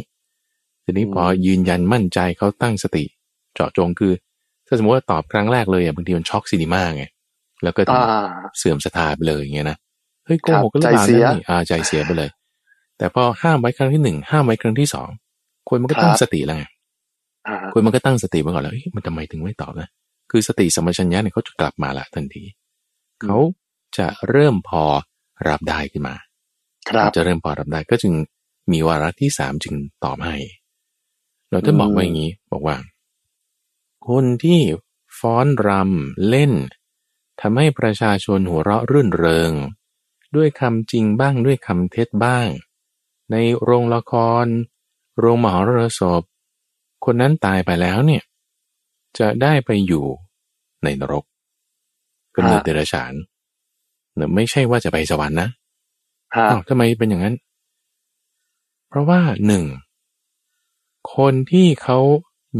[0.83, 3.05] ทีนี้พอยืนยันมั่นใจเขาตั้งสติ
[3.53, 4.13] เจาะจงคือ
[4.67, 7.03] ถ้าสมมติว่าตอบครั้งแรกเลยอะบางทีมันช็อก cinema ไง
[7.63, 7.81] แล้วก็
[8.57, 9.77] เสื่อมศรัทธาไปเลยอย่างเงี้ยนะ
[10.25, 12.29] เฮ้ยโกหกก็เรื่องนี่อ่าใจเสียไปเลย
[12.97, 15.09] แต่พอห้ามไว้ครั้งที่หนึ่งห้ามไว้ครั้งที่สอง
[15.69, 16.65] คนมันก็ตั้งสติแล้วไง
[17.73, 19.89] คนมันก็ตั้งสติมาก่อนแล้วมันทำไมถึงไม่ตอบนะ
[20.31, 22.43] คือสติสมัชัญญะเนี่ยเขาจะกลับมาละทันที
[23.23, 23.37] เขา
[23.97, 24.83] จะเริ่มพอ
[25.49, 26.15] รับได้ขึ้นมา
[26.89, 28.13] ครับจะเริ่มพอรับได้ก็จึง
[28.71, 30.37] มีวาระที่สามจึงตอบให้
[31.51, 32.77] เราจะบอกว่าอย่างนี้บอกว่า
[34.09, 34.61] คนที่
[35.19, 36.53] ฟ้อนรำเล่น
[37.41, 39.51] ทำให้ประชาชนหัวเราะรื่นเริง
[40.35, 42.47] ด้วยคำจริงบ้างด้วยคำเท็จบ้าง
[43.31, 44.13] ในโรงละค
[44.43, 44.45] ร
[45.19, 45.69] โรงมหร
[45.99, 46.21] สพ
[47.05, 48.23] คนนั้นตายไปแล้วเนี่ย
[49.19, 50.05] จะได้ไปอยู่
[50.83, 51.23] ในนรก
[52.35, 53.13] กำเนิดเดรัจฉาน
[54.15, 55.49] เนี่ยไม่ใช่ว่าจะไปสวรรค์นะ
[56.35, 57.35] อ้าวทำไมเป็นอย่างนั้น
[58.89, 59.63] เพราะว่าหนึ่ง
[61.15, 61.99] คนที่เขา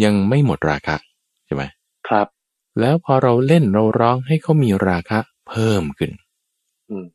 [0.03, 0.95] ยังไม่หมดราคะ
[1.45, 1.63] ใช่ไหม
[2.07, 2.27] ครับ
[2.79, 6.11] แล้วพอเราเล่นเราร้องให้เขามีราคะเพิ่มขึ้น
[6.89, 7.05] อืม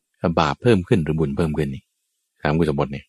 [0.40, 1.82] บาปเพิ่มขึ้นหรือบุญเพิ่มขึ้นนี่
[2.42, 3.04] ถามกุศลบทเนี่ย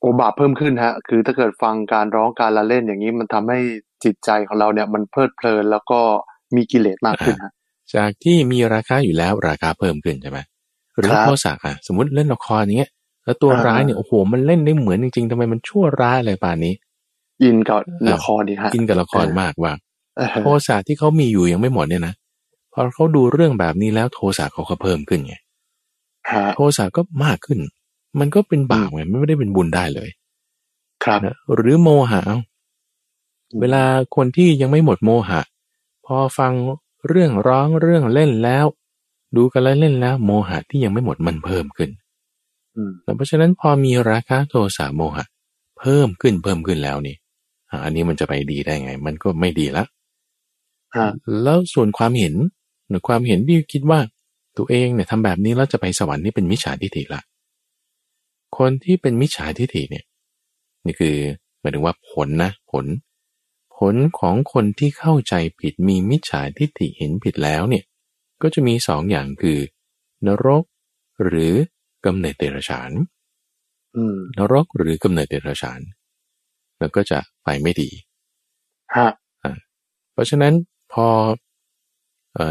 [0.00, 3.58] โอบาปเพิ่มขึ้นฮะ คือถ้าเกิดฟังการร้องการละเล่นอย่างนี้มันทำให้
[4.04, 6.00] จิตใจของเราเนี่ย มันเพลิดเพลินแล้วก็
[6.56, 7.52] มีกิเลสมากขึ้นฮะ
[7.94, 10.38] จากที่มีราคาอยู่แล้วราคาเพิ่มขึ้นใช่ไหม
[10.98, 12.90] หรือโทสะอะสมมติเล่นละครอย่างเงี้ย
[13.24, 16.74] แล้วตัวร้ายเนี่ยโอ้โหมันเล่นได้เหมือนจริงๆทำไมมันชั่วร้ายอะไรป่านนี้
[17.42, 17.80] อินกับ
[18.14, 19.72] ละครดีฮะอินกับละครมากว่า
[20.42, 22.14] โทสะที่เขามีอยู่ยังไม่หมดเนี่ยนะ
[22.72, 25.34] พอเขาดูเรื่องแบบนี้แล้วโทสะเขาก็เพิ่มขึ้นไง
[26.54, 27.58] โทสะก็มากขึ้น
[28.18, 30.10] มันก็เป็นบาปไงไม่ได้เป็นบุญได้เลย
[31.04, 31.20] ครับ
[31.54, 32.22] หรือโมหะ
[33.60, 33.82] เวลา
[34.16, 35.40] คนที่ยังไม่หมดโมหะ
[36.06, 36.52] พอฟัง
[37.08, 38.66] เรื่องร้องเรื่องเล่นแล้ว
[39.36, 41.90] ดูกันแล้วเล่นแล้ว โมหะที่ยังไม่หมดมันเพิ่มขึ้น
[43.16, 45.24] เพราะฉะนั้นพอมีราคะโทสะโมหะ
[45.78, 47.16] เพิ่มขึ้นเพิ่มขึ้นแล้วนี่
[47.84, 49.84] อันนี้มันจะไปดีได้ไง มันก็ไม่ดีละ
[51.44, 52.34] แล้วส่วนความเห็น
[52.88, 54.00] หรือความเห็นที่คิดว่า
[54.56, 57.22] ตัวเองเนี่ยทำแบบนี้แล้วจะไปสวรรค์นี่เป็นมิจฉาทิฏฐิละ
[58.58, 60.04] คนที่เป็นมิจฉาทิฏฐิเนี่ย
[60.86, 61.16] นี่คือ
[61.60, 62.86] หมายถึงว่าผลนะผล
[63.76, 67.84] ผลของคนที่เข้าใจผิดมีมิจฉาทิฏฐิเห็นผิดแล้วเนี่ย
[68.42, 69.58] ก็จะมีสองอย่างคือ
[70.26, 70.64] นรก
[71.24, 71.52] หรือ
[72.06, 72.90] กำเนิดเดรัจฉาน
[74.38, 75.80] นรกหรือกำเนิดเดรัจฉาน
[76.78, 77.90] แล้วก็จะไปไม่ดี
[78.94, 79.08] ฮะ
[80.12, 80.54] เพราะฉะนั้น
[80.92, 81.06] พอ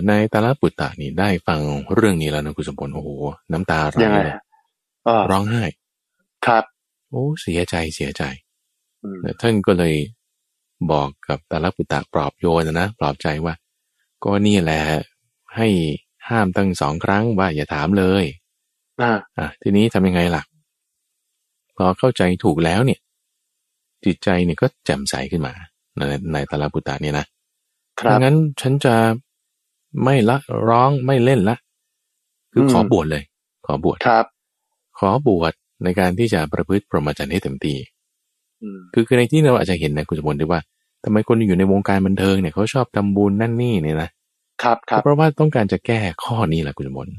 [0.08, 1.60] ในตาลปุตตะนี่ได้ฟัง
[1.96, 3.10] เรื่องนี้แล้วนะคุณสมบูรณ์โอ้โห
[3.52, 4.36] น้ำตาไหลเลย
[5.32, 5.64] ร้องไห้
[6.46, 6.64] ครับ
[7.10, 8.24] โอ้เสียใจเสียใจ
[9.42, 9.96] ท่านก็เลย
[10.92, 13.54] บอกกับตาลปุตตะปลอบโยนนะปลอบใจว่า
[14.24, 14.82] ก็นี่แหละ
[15.56, 15.68] ให้
[16.30, 18.26] ห้ามตั้งสองครั้งว่าอย่าถามเลย
[19.02, 20.44] อ่าอะทีนี้ทำยังไงล่ะ
[21.78, 23.00] พอเข้าใจถูกแล้วเนี่ย
[24.06, 25.54] จิตใจเนี่ยก็แจ่มใสขึ้นมา
[25.98, 26.02] ใน
[26.34, 27.26] ในตาลปุตตะเนี่ยนะ
[28.10, 28.96] ดังนั้นฉันจะ
[30.04, 30.38] ไม่ละ
[30.70, 31.56] ร้องไม่เล่นละ
[32.54, 33.24] คือขอบวชเลย
[33.66, 34.26] ขอบวชครับ
[35.00, 37.78] ขอบวชในการที่จะประพฤติพรหมจรรย์ให้เต็มที่
[38.94, 40.62] คือคือในที่เราอาจจะเห็นนะคุณสมบัติว่า
[41.04, 44.10] ทำไมคนอยู่ในวงการบันเทิงเนี่ยเขาชอบทำบุญนั่นนี่เนี่ยนะ
[44.64, 47.12] ครับครับเพราะว่าต้องการจะแก้ข้อนี้แหละคุณสมบัติ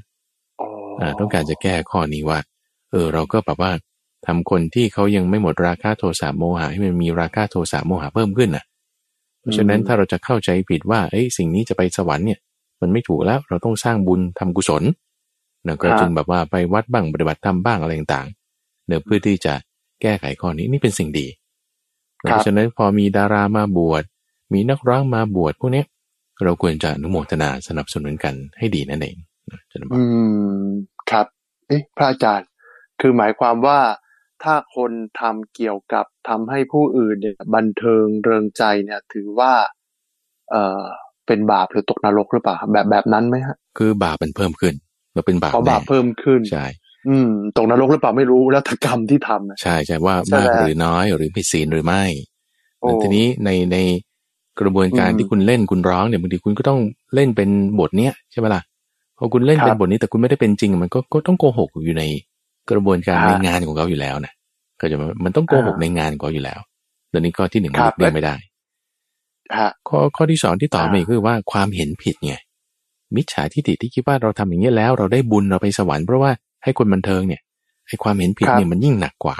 [1.00, 2.38] อ่า ต้องการจะแก้ข้อนี้ว่า
[2.90, 3.72] เออ เราก็แบบว่า
[4.26, 8.64] ทำคนที่เขายังไม่หมดราคาโทสะโมหะให้มันมีราคาโทสะโมหะเพิ่มขึ้นน่ะ
[9.40, 12.38] เพราะฉะนั้นถ้าเราจะเข้าใจผิดว่าเอ้ยสิ่งนี้จะไปสวรรค์เนี่ย
[12.80, 14.82] มันไม่ถูกแล้วเราต้องสร้างบุญทำกุศล
[15.64, 19.54] เนะก็จึงแบบว่าไปวัดบ้างปฏิบัติธรรมบ้างอะไรต่างๆเนะเพื่อที่จะ
[20.02, 21.26] แก้ไขข้อนี้นี่เป็นสิ่งดี
[22.16, 24.02] เพราะฉะนั้นพอมีดารามาบวช
[24.52, 25.84] มีนักร้องมาบวชพวกนี้
[26.44, 29.16] เราควรจะนุโมทนาสนับสนุนกันให้ดีนั่นเอง
[29.70, 30.02] จะบอกอื
[30.62, 30.66] ม
[31.10, 31.26] ครับ
[31.68, 32.48] เอ๊ะพระอาจารย์
[33.00, 33.80] คือหมายความว่า
[34.42, 39.52] ถ้าคนทำเกี่ยวกับทำให้ผู้อื่นเนี่ยบันเทิงเริงใจเนี่ย ถือว่า
[40.50, 40.84] เอ่อ
[41.30, 44.74] เป็นบาปหรือตกนรกหรือเปล่าแบบแบบนั้นไหมฮะ คือบาปมันเพิ่มขึ้น
[45.16, 46.64] มันเป็นบาปบาปเพิ่มขึ้นใช่
[47.08, 52.02] อืมตกนรกหรือเปล่าไม่รู้แล้วถ้ากรรมที่ทำใช่ใช่ว่ามากหรือน้อยหรือผิดศีลหรือไม่
[53.02, 53.76] ทีนี้ในใน
[54.60, 56.80] กระบวนการที่คุณเล่นคุณร้องเนี่ยบางทีคุณก็ต้อง
[57.14, 57.50] เล่นเป็น
[57.80, 58.62] บทเนี้ยใช่ไหมล่ะ
[59.18, 62.04] พอคุณเล่นเป็นบทนี้แต่คุณไม่ได้เป็นจริง มันก็ก็ต้องโกหกอยู่ใน
[62.70, 64.32] กระบวนการในงานของเขาอยู่แล้วนะ
[64.80, 66.60] ก็จะมันต้องโกหกในงานของเขาอยู่แล้ว
[67.10, 68.34] เดี๋ยวนี้ข้อที่หนึ่งเลี่ยงไม่ได้
[69.88, 72.34] ข้อข้อที่สองที่ต่อมาคือว่าความเห็นผิดไง
[73.16, 76.30] มิจฉาทิฏฐิที่คิดว่าเราทำอย่างนี้แล้วเราได้บุญเราไปสวรรค์เพราะว่า
[76.64, 77.42] ให้คนบันเทิงเนี่ย
[77.88, 79.36] ให้ความเห็นผิดเนี่ยมันยิ่งหนักกว่า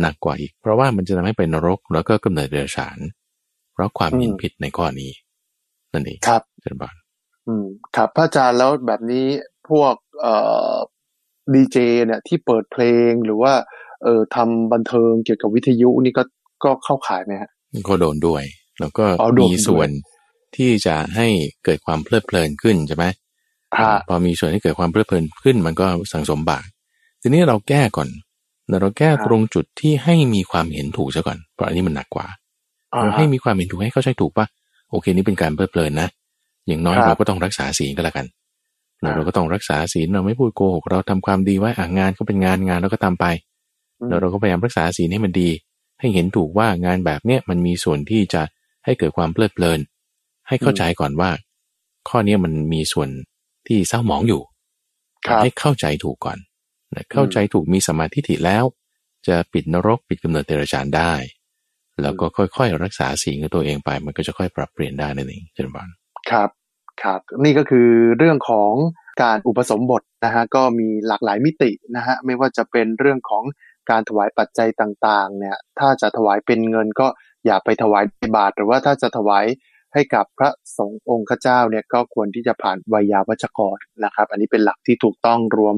[0.00, 2.98] หนักกว่าอีก เพราะว่ามันจะทำให้เป็นนรกแล้วก็กำเนิดเดรัจฉาน
[3.72, 5.10] เพราะความเห็นผิดในข้อนี้
[5.92, 6.94] นั่นเองครับเจริญบาน
[7.46, 9.26] อืมครับพระอาจารย์แล้วแบบนี้
[9.68, 10.34] พวกเอ่
[10.72, 10.74] อ
[11.54, 13.52] ดีเจเนี่ยที่เปิดเพลงหรือว่า
[14.02, 16.22] เอ่อทำบันเทิงเกี่ยวกับวิทยุนี่ก็
[16.64, 17.50] ก็เข้าขายไหมฮะ
[17.88, 18.42] ก็โดนด้วย
[18.80, 19.04] แล้วก็
[19.40, 19.88] มีส่วน
[20.56, 21.28] ที่จะให้
[21.64, 23.04] เกิดความเพลิดเพลินขึ้นใช่ไหม
[24.08, 26.64] พอมีส่วนที่เกิดความเพลิดเพลินขึ้น มันก็สังสมบาป
[27.22, 28.08] ทีนี้เราแก้ก่อน
[28.80, 32.26] เราแก้ตรงจุดที่ให้มีความเห็นถูกซะก่อน เพราะอันนี้มันหนักกว่า
[33.02, 34.46] เราให้มีความเห็นถูกให้เข้าใจถูกปะ
[34.90, 36.08] โอเคนี่เป็นการเพลิดเพลินนะ
[36.66, 38.26] อย่างน้อยเราก็ต้องรักษาศีลก็แล้วกัน
[39.16, 43.26] เราก็ต้องรักษาศีลเราไม่พูดโกหกเราทำความดีไว้อ่างานก็เป็นงานงานแล้วก็ทำไป
[44.08, 45.50] แล้วเราก็พยายามรักษาศีลให้มันดี
[46.00, 48.42] ให้เห็นถูกว่างานแบบเนี้ยมันมีส่วนที่จะ
[48.90, 49.80] ให้เกิดความเพลิดเพลิน
[50.48, 51.30] ให้เข้าใจก่อนว่า
[52.08, 53.08] ข้อนี้มันมีส่วน
[53.66, 54.42] ที่เศร้าหมองอยู่
[55.42, 56.38] ให้เข้าใจถูกก่อน
[57.12, 58.64] เข้าใจถูกมีสมาธิถิแล้ว
[59.28, 61.12] จะปิดนรกปิดกำเนิดเดรัจฉานได้
[62.02, 65.88] แล้วก็ค่อยๆ รักษาสิ่งของตัวเองไป มันก็จะค่อยปรับเปลี่ยนได้นั่นเองเจนบาน
[66.30, 66.50] ครับ
[67.02, 67.88] ครับนี่ก็คือ
[68.18, 68.72] เรื่องของ
[69.22, 73.44] การอุปสมบทนะฮะก็มีหลากหลายมิตินะฮะไม่ว่าจะเป็นเรื่องของ
[73.90, 77.06] การถวายปัจจัยต่างๆเนี่ยถ้าจะถวายเป็นเงินก็
[77.46, 79.44] อย่าไปถวายในบาทหรือว่าถ้าจะถวาย
[79.94, 85.76] ให้กับพระสงฆ์องค์ข้าเจ้าเนี่ยก็ควรที่จะผ่านวิยาวัจกรนะครับ อันนี้เป็นหลักที่ถูกต้องรวม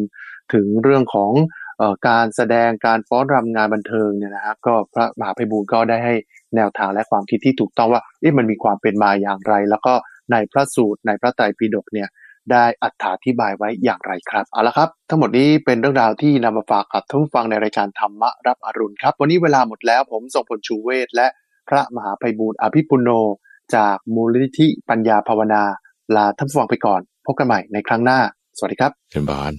[0.55, 1.33] ถึงเรื่องของ
[1.81, 6.15] อการแสดงการฟ้อนรำงานบันเทิงเนี่ยนะครับก็พระมหาภัยบูลก็ได้ให้
[6.57, 8.03] แนวทางและความคิดที่ถูกต้องว่า
[8.39, 9.95] มันมีความเป็นมาอย่างไร แล้วก็
[10.33, 12.09] ในพระสูตรในพระไตรปิฎกเนี่ย
[12.53, 12.87] ได้อ
[13.25, 21.27] ธิบายไว้อย่างไรครับเอาละครับ ทั้งหมดนี้เป็นเรื่องราวที่นำมาฝากกับท่านฟังในรายการธรรมะรับอรุณครับ วันนี้เวลาหมดแล้วผมทรงผลชูเวศและ
[21.69, 23.09] พระมหาภัยบูร์อภิปุโน
[23.77, 25.63] จากมูลนิธิปัญญาภาวนา
[26.17, 28.19] ลาท่านฟังไปก่อน พบกันใหม่ในครั้งหน้า
[28.59, 29.53] สวัสดีครับเชิญบาน